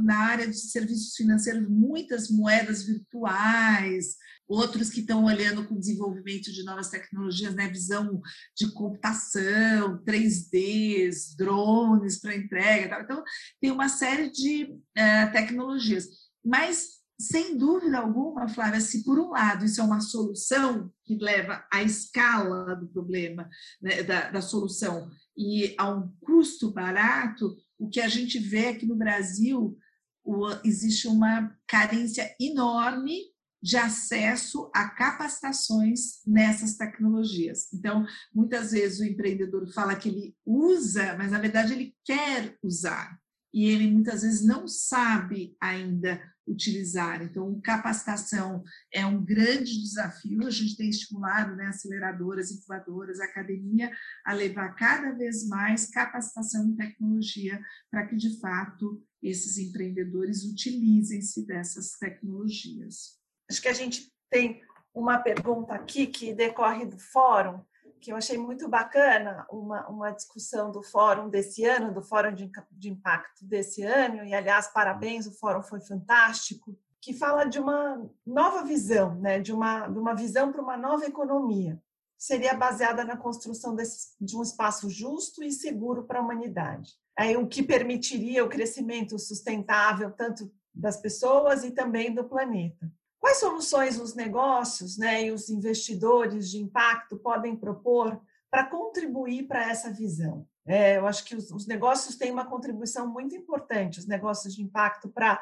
na 0.03 0.17
área 0.17 0.47
de 0.47 0.57
serviços 0.57 1.15
financeiros, 1.15 1.67
muitas 1.69 2.29
moedas 2.29 2.83
virtuais, 2.83 4.15
outros 4.51 4.89
que 4.89 4.99
estão 4.99 5.23
olhando 5.23 5.65
com 5.65 5.75
o 5.75 5.79
desenvolvimento 5.79 6.51
de 6.51 6.63
novas 6.63 6.89
tecnologias, 6.89 7.55
né, 7.55 7.69
visão 7.69 8.21
de 8.55 8.69
computação, 8.73 10.03
3Ds, 10.03 11.35
drones 11.37 12.19
para 12.19 12.35
entrega. 12.35 12.89
Tal. 12.89 13.01
Então, 13.01 13.23
tem 13.61 13.71
uma 13.71 13.87
série 13.87 14.29
de 14.29 14.75
é, 14.93 15.25
tecnologias. 15.27 16.05
Mas, 16.43 16.99
sem 17.19 17.57
dúvida 17.57 17.99
alguma, 17.99 18.49
Flávia, 18.49 18.81
se 18.81 19.05
por 19.05 19.17
um 19.17 19.29
lado 19.29 19.63
isso 19.63 19.79
é 19.79 19.83
uma 19.83 20.01
solução 20.01 20.91
que 21.05 21.15
leva 21.15 21.65
à 21.71 21.81
escala 21.81 22.75
do 22.75 22.87
problema, 22.87 23.49
né, 23.81 24.03
da, 24.03 24.31
da 24.31 24.41
solução, 24.41 25.09
e 25.37 25.73
a 25.77 25.89
um 25.89 26.11
custo 26.19 26.71
barato, 26.71 27.55
o 27.79 27.89
que 27.89 28.01
a 28.01 28.09
gente 28.09 28.37
vê 28.37 28.67
aqui 28.67 28.85
no 28.85 28.97
Brasil, 28.97 29.77
o, 30.23 30.49
existe 30.65 31.07
uma 31.07 31.55
carência 31.65 32.35
enorme 32.39 33.30
de 33.61 33.77
acesso 33.77 34.71
a 34.73 34.89
capacitações 34.89 36.21
nessas 36.25 36.75
tecnologias. 36.75 37.71
Então, 37.73 38.05
muitas 38.33 38.71
vezes 38.71 38.99
o 38.99 39.05
empreendedor 39.05 39.71
fala 39.73 39.95
que 39.95 40.09
ele 40.09 40.35
usa, 40.45 41.15
mas 41.17 41.31
na 41.31 41.39
verdade 41.39 41.73
ele 41.73 41.95
quer 42.03 42.57
usar 42.63 43.19
e 43.53 43.65
ele 43.65 43.91
muitas 43.91 44.21
vezes 44.21 44.45
não 44.45 44.67
sabe 44.67 45.55
ainda 45.59 46.21
utilizar. 46.47 47.21
Então, 47.21 47.59
capacitação 47.61 48.63
é 48.91 49.05
um 49.05 49.23
grande 49.23 49.79
desafio. 49.81 50.45
A 50.45 50.49
gente 50.49 50.75
tem 50.75 50.89
estimulado 50.89 51.55
né, 51.55 51.67
aceleradoras, 51.67 52.51
incubadoras, 52.51 53.19
academia 53.19 53.91
a 54.25 54.33
levar 54.33 54.73
cada 54.75 55.11
vez 55.11 55.47
mais 55.47 55.89
capacitação 55.89 56.65
em 56.65 56.75
tecnologia 56.75 57.61
para 57.89 58.07
que, 58.07 58.15
de 58.15 58.39
fato, 58.39 59.03
esses 59.21 59.57
empreendedores 59.57 60.43
utilizem-se 60.43 61.45
dessas 61.45 61.91
tecnologias. 61.97 63.20
Acho 63.51 63.61
que 63.61 63.67
a 63.67 63.73
gente 63.73 64.09
tem 64.29 64.61
uma 64.93 65.19
pergunta 65.19 65.73
aqui 65.73 66.07
que 66.07 66.33
decorre 66.33 66.85
do 66.85 66.97
fórum, 66.97 67.59
que 67.99 68.13
eu 68.13 68.15
achei 68.15 68.37
muito 68.37 68.69
bacana, 68.69 69.45
uma, 69.51 69.89
uma 69.89 70.11
discussão 70.11 70.71
do 70.71 70.81
fórum 70.81 71.29
desse 71.29 71.65
ano, 71.65 71.93
do 71.93 72.01
fórum 72.01 72.33
de, 72.33 72.49
de 72.71 72.89
impacto 72.89 73.45
desse 73.45 73.83
ano, 73.83 74.23
e 74.23 74.33
aliás, 74.33 74.69
parabéns, 74.69 75.27
o 75.27 75.37
fórum 75.37 75.61
foi 75.61 75.81
fantástico, 75.81 76.79
que 77.01 77.13
fala 77.13 77.43
de 77.43 77.59
uma 77.59 78.09
nova 78.25 78.63
visão, 78.63 79.15
né, 79.15 79.41
de, 79.41 79.51
uma, 79.51 79.89
de 79.89 79.99
uma 79.99 80.15
visão 80.15 80.49
para 80.49 80.61
uma 80.61 80.77
nova 80.77 81.05
economia. 81.05 81.77
Seria 82.17 82.53
baseada 82.53 83.03
na 83.03 83.17
construção 83.17 83.75
desse, 83.75 84.15
de 84.21 84.37
um 84.37 84.43
espaço 84.43 84.89
justo 84.89 85.43
e 85.43 85.51
seguro 85.51 86.05
para 86.05 86.19
a 86.19 86.21
humanidade. 86.21 86.93
Aí, 87.17 87.35
o 87.35 87.47
que 87.47 87.61
permitiria 87.61 88.45
o 88.45 88.49
crescimento 88.49 89.19
sustentável 89.19 90.09
tanto 90.11 90.49
das 90.73 90.95
pessoas 90.95 91.65
e 91.65 91.71
também 91.71 92.13
do 92.13 92.23
planeta. 92.23 92.89
Quais 93.21 93.37
soluções 93.37 93.99
os 93.99 94.15
negócios 94.15 94.97
né, 94.97 95.27
e 95.27 95.31
os 95.31 95.47
investidores 95.47 96.49
de 96.49 96.57
impacto 96.57 97.15
podem 97.17 97.55
propor 97.55 98.19
para 98.49 98.65
contribuir 98.65 99.47
para 99.47 99.69
essa 99.69 99.93
visão? 99.93 100.47
É, 100.65 100.97
eu 100.97 101.05
acho 101.05 101.23
que 101.25 101.35
os, 101.35 101.51
os, 101.51 101.67
negócios 101.67 102.15
têm 102.15 102.31
uma 102.31 102.49
contribuição 102.49 103.07
muito 103.07 103.35
importante, 103.35 103.99
os 103.99 104.07
negócios 104.07 104.55
de 104.55 104.63
impacto, 104.63 105.07
para 105.07 105.39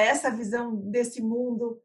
essa 0.00 0.30
visão 0.30 0.76
desse 0.76 1.20
mundo 1.20 1.82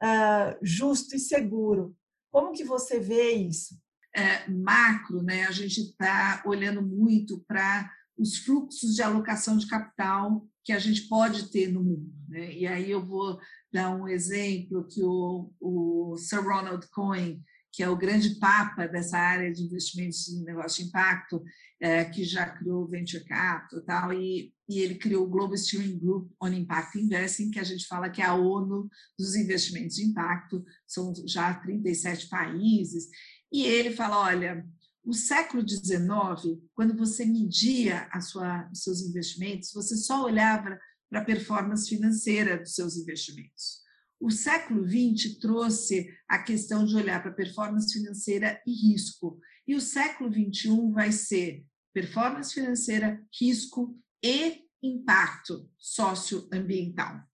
uh, 0.00 0.56
justo 0.62 1.16
e 1.16 1.18
seguro. 1.18 1.96
Como 2.30 2.52
que 2.52 2.62
você 2.62 3.00
vê 3.00 3.32
isso? 3.32 3.76
É, 4.14 4.48
macro, 4.48 5.20
né, 5.20 5.46
a 5.46 5.50
gente 5.50 5.80
está 5.80 6.42
olhando 6.46 6.80
muito 6.80 7.40
para 7.40 7.90
os 8.16 8.38
fluxos 8.38 8.94
de 8.94 9.02
alocação 9.02 9.56
de 9.56 9.66
capital 9.66 10.46
que 10.64 10.72
a 10.72 10.78
gente 10.78 11.08
pode 11.08 11.50
ter 11.50 11.72
no 11.72 11.82
mundo. 11.82 12.12
Né? 12.28 12.52
E 12.52 12.66
aí 12.66 12.88
eu 12.90 13.04
vou 13.04 13.40
dar 13.72 13.94
um 13.94 14.08
exemplo 14.08 14.86
que 14.86 15.02
o, 15.02 15.52
o 15.60 16.16
Sir 16.16 16.42
Ronald 16.42 16.86
Cohen, 16.90 17.42
que 17.72 17.82
é 17.82 17.88
o 17.88 17.96
grande 17.96 18.36
papa 18.40 18.86
dessa 18.86 19.16
área 19.16 19.52
de 19.52 19.62
investimentos 19.62 20.28
em 20.28 20.42
negócio 20.42 20.82
de 20.82 20.88
impacto, 20.88 21.42
é, 21.80 22.04
que 22.04 22.24
já 22.24 22.48
criou 22.50 22.88
Venture 22.88 23.24
Capital 23.24 23.82
tal, 23.82 24.12
e, 24.12 24.52
e 24.68 24.80
ele 24.80 24.96
criou 24.96 25.24
o 25.24 25.28
Global 25.28 25.56
Steering 25.56 25.98
Group 25.98 26.30
on 26.42 26.48
Impact 26.48 26.98
Investing, 26.98 27.50
que 27.50 27.60
a 27.60 27.64
gente 27.64 27.86
fala 27.86 28.10
que 28.10 28.20
é 28.20 28.26
a 28.26 28.34
ONU 28.34 28.88
dos 29.18 29.36
investimentos 29.36 29.96
de 29.96 30.04
impacto, 30.04 30.64
são 30.86 31.12
já 31.26 31.54
37 31.54 32.28
países, 32.28 33.08
e 33.52 33.64
ele 33.64 33.92
fala, 33.92 34.18
olha, 34.18 34.66
o 35.04 35.14
século 35.14 35.66
XIX, 35.66 36.60
quando 36.74 36.96
você 36.96 37.24
media 37.24 38.08
a 38.12 38.20
sua, 38.20 38.68
os 38.70 38.82
seus 38.82 39.00
investimentos, 39.00 39.72
você 39.72 39.96
só 39.96 40.24
olhava 40.24 40.78
para 41.10 41.20
a 41.20 41.24
performance 41.24 41.88
financeira 41.88 42.56
dos 42.58 42.74
seus 42.74 42.96
investimentos. 42.96 43.80
O 44.20 44.30
século 44.30 44.86
XX 44.86 45.38
trouxe 45.38 46.08
a 46.28 46.38
questão 46.38 46.84
de 46.84 46.94
olhar 46.94 47.22
para 47.22 47.32
performance 47.32 47.92
financeira 47.92 48.62
e 48.66 48.72
risco. 48.72 49.40
E 49.66 49.74
o 49.74 49.80
século 49.80 50.30
XXI 50.30 50.92
vai 50.92 51.10
ser 51.10 51.66
performance 51.92 52.54
financeira, 52.54 53.20
risco 53.38 53.98
e 54.22 54.62
impacto 54.82 55.68
socioambiental. 55.76 57.29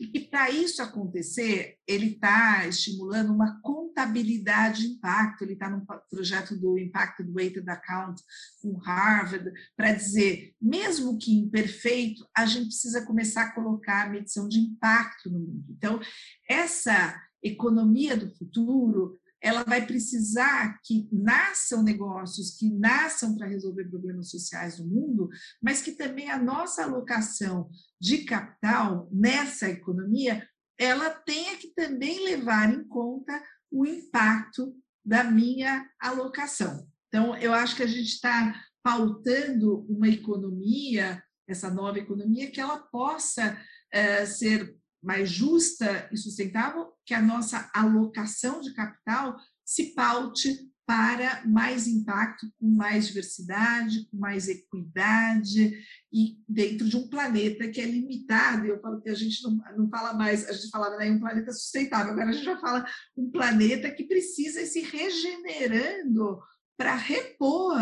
E 0.00 0.20
para 0.20 0.50
isso 0.50 0.80
acontecer, 0.80 1.76
ele 1.86 2.12
está 2.12 2.66
estimulando 2.66 3.34
uma 3.34 3.60
contabilidade 3.60 4.82
de 4.82 4.94
impacto, 4.94 5.42
ele 5.42 5.52
está 5.52 5.68
no 5.68 5.84
projeto 6.10 6.56
do 6.56 6.78
Impact 6.78 7.22
Weighted 7.22 7.68
Account 7.68 8.22
com 8.62 8.78
Harvard, 8.78 9.52
para 9.76 9.92
dizer, 9.92 10.54
mesmo 10.60 11.18
que 11.18 11.36
imperfeito, 11.36 12.26
a 12.34 12.46
gente 12.46 12.68
precisa 12.68 13.04
começar 13.04 13.42
a 13.42 13.54
colocar 13.54 14.06
a 14.06 14.10
medição 14.10 14.48
de 14.48 14.58
impacto 14.58 15.30
no 15.30 15.38
mundo. 15.38 15.66
Então, 15.68 16.00
essa 16.48 17.20
economia 17.42 18.16
do 18.16 18.34
futuro, 18.34 19.19
ela 19.42 19.64
vai 19.64 19.86
precisar 19.86 20.78
que 20.84 21.08
nasçam 21.12 21.82
negócios 21.82 22.56
que 22.56 22.70
nasçam 22.70 23.34
para 23.34 23.46
resolver 23.46 23.88
problemas 23.88 24.30
sociais 24.30 24.78
no 24.78 24.86
mundo, 24.86 25.28
mas 25.62 25.80
que 25.80 25.92
também 25.92 26.30
a 26.30 26.38
nossa 26.38 26.84
alocação 26.84 27.70
de 28.00 28.24
capital 28.24 29.08
nessa 29.10 29.68
economia, 29.68 30.46
ela 30.78 31.10
tenha 31.10 31.56
que 31.56 31.68
também 31.74 32.24
levar 32.24 32.72
em 32.72 32.84
conta 32.84 33.42
o 33.70 33.86
impacto 33.86 34.74
da 35.04 35.24
minha 35.24 35.88
alocação. 35.98 36.86
Então, 37.08 37.36
eu 37.36 37.52
acho 37.52 37.76
que 37.76 37.82
a 37.82 37.86
gente 37.86 38.08
está 38.08 38.54
pautando 38.82 39.84
uma 39.88 40.08
economia, 40.08 41.22
essa 41.48 41.70
nova 41.70 41.98
economia, 41.98 42.50
que 42.50 42.60
ela 42.60 42.78
possa 42.78 43.58
é, 43.92 44.24
ser 44.24 44.74
mais 45.02 45.30
justa 45.30 46.08
e 46.12 46.16
sustentável, 46.16 46.92
que 47.04 47.14
a 47.14 47.22
nossa 47.22 47.70
alocação 47.74 48.60
de 48.60 48.74
capital 48.74 49.36
se 49.64 49.94
paute 49.94 50.70
para 50.90 51.46
mais 51.46 51.86
impacto, 51.86 52.52
com 52.58 52.66
mais 52.66 53.06
diversidade, 53.06 54.08
com 54.10 54.16
mais 54.16 54.48
equidade 54.48 55.72
e 56.12 56.36
dentro 56.48 56.88
de 56.88 56.96
um 56.96 57.08
planeta 57.08 57.68
que 57.68 57.80
é 57.80 57.84
limitado. 57.84 58.66
Eu 58.66 58.80
falo 58.80 59.00
que 59.00 59.08
a 59.08 59.14
gente 59.14 59.40
não, 59.44 59.56
não 59.76 59.88
fala 59.88 60.14
mais, 60.14 60.48
a 60.48 60.52
gente 60.52 60.68
falava 60.68 60.96
né, 60.96 61.08
um 61.08 61.20
planeta 61.20 61.52
sustentável, 61.52 62.12
agora 62.12 62.30
a 62.30 62.32
gente 62.32 62.44
já 62.44 62.58
fala 62.58 62.84
um 63.16 63.30
planeta 63.30 63.88
que 63.92 64.02
precisa 64.02 64.62
ir 64.62 64.66
se 64.66 64.80
regenerando 64.80 66.40
para 66.76 66.96
repor 66.96 67.76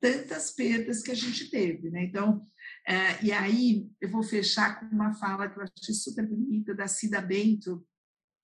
tantas 0.00 0.52
perdas 0.52 1.02
que 1.02 1.10
a 1.10 1.16
gente 1.16 1.50
teve. 1.50 1.90
Né? 1.90 2.04
Então, 2.04 2.46
é, 2.86 3.24
e 3.24 3.32
aí 3.32 3.90
eu 4.00 4.08
vou 4.08 4.22
fechar 4.22 4.78
com 4.78 4.86
uma 4.94 5.12
fala 5.14 5.48
que 5.48 5.58
eu 5.58 5.64
achei 5.64 5.94
super 5.94 6.26
bonita 6.26 6.74
da 6.74 6.86
Cida 6.86 7.20
Bento, 7.20 7.84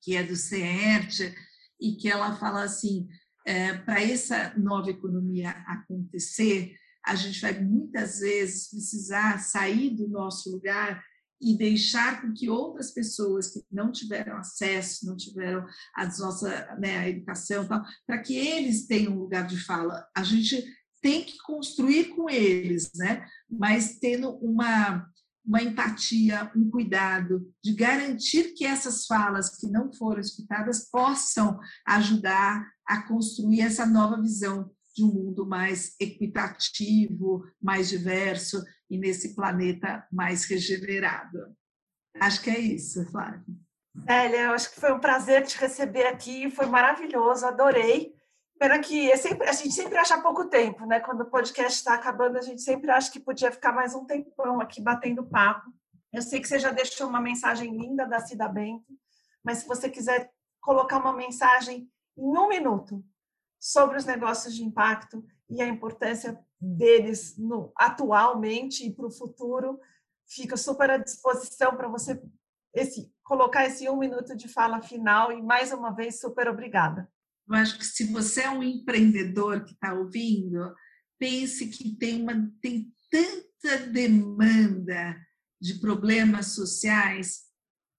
que 0.03 0.17
é 0.17 0.23
do 0.23 0.35
CERT, 0.35 1.33
e 1.81 1.95
que 1.97 2.09
ela 2.09 2.37
fala 2.37 2.65
assim, 2.65 3.09
é, 3.47 3.75
para 3.75 4.03
essa 4.03 4.53
nova 4.57 4.91
economia 4.91 5.51
acontecer, 5.67 6.75
a 7.05 7.15
gente 7.15 7.41
vai 7.41 7.59
muitas 7.61 8.21
vezes 8.21 8.69
precisar 8.69 9.39
sair 9.39 9.91
do 9.91 10.09
nosso 10.09 10.51
lugar 10.51 11.03
e 11.41 11.57
deixar 11.57 12.23
com 12.23 12.33
que 12.33 12.49
outras 12.49 12.93
pessoas 12.93 13.51
que 13.51 13.65
não 13.71 13.91
tiveram 13.91 14.37
acesso, 14.37 15.07
não 15.07 15.17
tiveram 15.17 15.67
a 15.95 16.05
nossa 16.05 16.77
né, 16.79 16.99
a 16.99 17.09
educação, 17.09 17.67
para 18.07 18.23
que 18.23 18.37
eles 18.37 18.87
tenham 18.87 19.13
um 19.13 19.19
lugar 19.19 19.47
de 19.47 19.57
fala. 19.57 20.07
A 20.17 20.23
gente 20.23 20.65
tem 21.03 21.25
que 21.25 21.37
construir 21.39 22.11
com 22.11 22.31
eles, 22.31 22.93
né? 22.95 23.27
mas 23.51 23.99
tendo 23.99 24.31
uma, 24.37 25.07
uma 25.45 25.63
empatia, 25.63 26.51
um 26.57 26.71
cuidado 26.71 27.53
de 27.63 27.75
garantir 27.75 28.55
que 28.55 28.65
essas 28.65 29.05
falas 29.05 29.59
que 29.59 29.67
não 29.67 29.93
foram 29.93 30.21
escutadas 30.21 30.89
possam 30.89 31.59
ajudar 31.87 32.65
a 32.87 33.03
construir 33.03 33.63
essa 33.63 33.85
nova 33.85 34.21
visão 34.21 34.71
de 34.95 35.03
um 35.05 35.09
mundo 35.09 35.47
mais 35.47 35.95
equitativo, 35.99 37.45
mais 37.61 37.89
diverso 37.89 38.63
e 38.89 38.99
nesse 38.99 39.35
planeta 39.35 40.07
mais 40.13 40.45
regenerado. 40.45 41.39
Acho 42.21 42.43
que 42.43 42.51
é 42.51 42.59
isso, 42.59 43.05
Flávia. 43.11 43.43
Célia, 44.07 44.53
acho 44.53 44.73
que 44.73 44.81
foi 44.81 44.93
um 44.93 45.01
prazer 45.01 45.47
te 45.47 45.59
receber 45.59 46.07
aqui, 46.07 46.51
foi 46.51 46.67
maravilhoso, 46.67 47.47
adorei. 47.47 48.15
Pena 48.59 48.79
que 48.79 49.11
é 49.11 49.17
sempre, 49.17 49.49
a 49.49 49.53
gente 49.53 49.75
sempre 49.75 49.97
acha 49.99 50.21
pouco 50.21 50.49
tempo, 50.49 50.87
né? 50.87 51.01
Quando 51.01 51.23
o 51.23 51.31
podcast 51.31 51.79
está 51.79 51.95
acabando, 51.95 52.39
a 52.39 52.43
gente 52.43 52.63
sempre 52.63 52.91
acha 52.91 53.11
que 53.11 53.19
podia 53.19 53.51
ficar 53.51 53.73
mais 53.73 53.95
um 53.95 54.05
tempão 54.05 54.61
aqui 54.61 54.81
batendo 54.81 55.27
papo. 55.27 55.73
Eu 56.13 56.23
sei 56.23 56.41
que 56.41 56.47
você 56.47 56.59
já 56.59 56.71
deixou 56.71 57.09
uma 57.09 57.21
mensagem 57.21 57.77
linda 57.77 58.07
da 58.07 58.21
Cida 58.21 58.49
Bento, 58.49 58.87
mas 59.43 59.59
se 59.59 59.67
você 59.67 59.91
quiser 59.91 60.31
colocar 60.61 60.99
uma 60.99 61.13
mensagem 61.13 61.91
em 62.17 62.39
um 62.39 62.49
minuto 62.49 63.05
sobre 63.59 63.97
os 63.97 64.05
negócios 64.05 64.55
de 64.55 64.63
impacto 64.63 65.25
e 65.49 65.61
a 65.61 65.67
importância 65.67 66.39
deles 66.61 67.37
no, 67.37 67.73
atualmente 67.77 68.87
e 68.87 68.95
para 68.95 69.07
o 69.07 69.11
futuro, 69.11 69.81
fica 70.27 70.57
super 70.57 70.91
à 70.91 70.97
disposição 70.99 71.77
para 71.77 71.89
você 71.89 72.23
esse, 72.75 73.13
colocar 73.23 73.67
esse 73.67 73.89
um 73.89 73.97
minuto 73.97 74.37
de 74.37 74.49
fala 74.49 74.81
final 74.81 75.31
e 75.33 75.43
mais 75.43 75.73
uma 75.73 75.91
vez 75.91 76.21
super 76.21 76.49
obrigada. 76.49 77.11
Eu 77.49 77.55
acho 77.55 77.79
que 77.79 77.85
se 77.85 78.05
você 78.13 78.43
é 78.43 78.51
um 78.51 78.63
empreendedor 78.63 79.65
que 79.65 79.73
está 79.73 79.93
ouvindo, 79.95 80.75
pense 81.19 81.67
que 81.69 81.97
tem, 81.97 82.23
uma, 82.23 82.51
tem 82.61 82.93
tanta 83.11 83.87
demanda 83.87 85.17
de 85.61 85.75
problemas 85.75 86.55
sociais, 86.55 87.43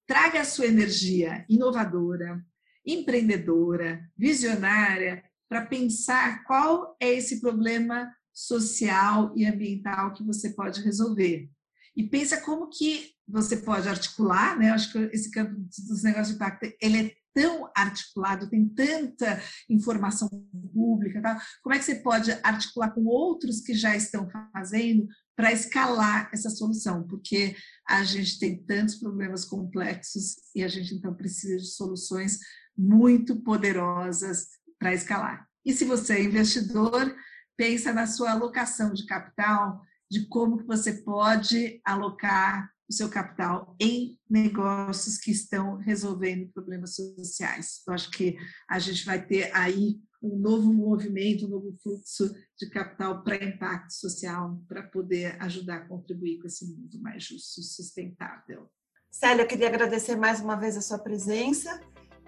traga 0.08 0.42
a 0.42 0.46
sua 0.46 0.66
energia 0.66 1.46
inovadora, 1.50 2.44
empreendedora, 2.86 4.02
visionária, 4.18 5.24
para 5.48 5.66
pensar 5.66 6.44
qual 6.46 6.98
é 7.00 7.12
esse 7.14 7.40
problema 7.40 8.12
social 8.34 9.32
e 9.38 9.46
ambiental 9.46 10.14
que 10.14 10.24
você 10.24 10.50
pode 10.50 10.82
resolver. 10.82 11.50
E 11.96 12.04
pensa 12.04 12.42
como 12.42 12.70
que 12.70 13.12
você 13.28 13.58
pode 13.58 13.88
articular, 13.88 14.58
né? 14.58 14.70
Eu 14.70 14.74
acho 14.74 14.92
que 14.92 14.98
esse 15.16 15.30
campo 15.30 15.56
dos 15.56 16.04
negócios 16.04 16.30
de 16.30 16.36
impacto, 16.36 16.76
ele 16.82 16.98
é 16.98 17.16
tão 17.34 17.70
articulado, 17.76 18.50
tem 18.50 18.68
tanta 18.68 19.42
informação 19.70 20.30
pública, 20.74 21.22
tá? 21.22 21.42
como 21.62 21.74
é 21.74 21.80
que 21.80 21.86
você 21.86 21.96
pode 21.96 22.32
articular 22.44 22.92
com 22.92 23.06
outros 23.06 23.62
que 23.62 23.74
já 23.74 23.96
estão 23.96 24.30
fazendo 24.54 25.08
para 25.36 25.52
escalar 25.52 26.30
essa 26.32 26.50
solução? 26.50 27.08
Porque 27.08 27.56
a 27.88 28.04
gente 28.04 28.40
tem 28.40 28.64
tantos 28.64 28.96
problemas 28.96 29.46
complexos 29.46 30.36
e 30.56 30.64
a 30.64 30.68
gente 30.68 30.94
então 30.96 31.14
precisa 31.14 31.58
de 31.58 31.68
soluções 31.68 32.40
muito 32.78 33.42
poderosas 33.42 34.48
para 34.80 34.94
escalar. 34.94 35.48
E 35.66 35.74
se 35.74 35.86
você 35.86 36.16
é 36.16 36.24
investidor, 36.24 37.16
pensa 37.58 37.94
na 37.94 38.06
sua 38.06 38.32
alocação 38.32 38.94
de 38.94 39.06
capital, 39.06 39.82
de 40.10 40.28
como 40.28 40.64
você 40.66 40.94
pode 40.94 41.82
alocar 41.86 42.70
o 42.94 42.98
seu 42.98 43.10
capital 43.10 43.76
em 43.80 44.18
negócios 44.30 45.18
que 45.18 45.32
estão 45.32 45.78
resolvendo 45.78 46.52
problemas 46.54 46.96
sociais. 46.96 47.82
Eu 47.88 47.94
acho 47.94 48.12
que 48.12 48.38
a 48.70 48.78
gente 48.78 49.06
vai 49.06 49.26
ter 49.26 49.52
aí 49.56 50.00
um 50.22 50.38
novo 50.38 50.72
movimento, 50.72 51.46
um 51.46 51.50
novo 51.50 51.76
fluxo 51.82 52.34
de 52.58 52.70
capital 52.70 53.24
para 53.24 53.44
impacto 53.44 53.92
social, 53.94 54.58
para 54.68 54.84
poder 54.84 55.36
ajudar 55.42 55.78
a 55.78 55.88
contribuir 55.88 56.40
com 56.40 56.48
esse 56.48 56.66
mundo 56.66 57.02
mais 57.02 57.24
justo 57.24 57.60
e 57.60 57.64
sustentável. 57.64 58.70
Célia, 59.12 59.44
eu 59.44 59.48
queria 59.48 59.68
agradecer 59.68 60.16
mais 60.16 60.40
uma 60.40 60.56
vez 60.56 60.78
a 60.78 60.82
sua 60.82 60.98
presença 60.98 61.82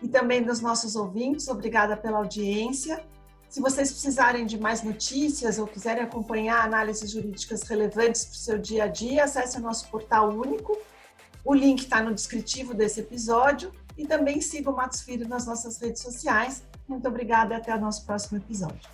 e 0.03 0.09
também 0.09 0.43
dos 0.43 0.59
nossos 0.59 0.95
ouvintes. 0.95 1.47
Obrigada 1.47 1.95
pela 1.95 2.17
audiência. 2.17 3.05
Se 3.55 3.61
vocês 3.61 3.89
precisarem 3.89 4.45
de 4.45 4.59
mais 4.59 4.83
notícias 4.83 5.57
ou 5.57 5.65
quiserem 5.65 6.03
acompanhar 6.03 6.65
análises 6.65 7.09
jurídicas 7.09 7.61
relevantes 7.63 8.25
para 8.25 8.33
o 8.33 8.35
seu 8.35 8.57
dia 8.57 8.83
a 8.83 8.87
dia, 8.87 9.23
acesse 9.23 9.57
o 9.57 9.61
nosso 9.61 9.87
portal 9.87 10.29
único. 10.29 10.77
O 11.41 11.53
link 11.53 11.79
está 11.79 12.03
no 12.03 12.13
descritivo 12.13 12.73
desse 12.73 12.99
episódio 12.99 13.71
e 13.97 14.05
também 14.05 14.41
siga 14.41 14.69
o 14.69 14.75
Matos 14.75 15.03
Filho 15.03 15.25
nas 15.25 15.45
nossas 15.45 15.79
redes 15.79 16.01
sociais. 16.01 16.63
Muito 16.85 17.07
obrigada 17.07 17.53
e 17.53 17.57
até 17.57 17.73
o 17.73 17.79
nosso 17.79 18.05
próximo 18.05 18.39
episódio. 18.39 18.89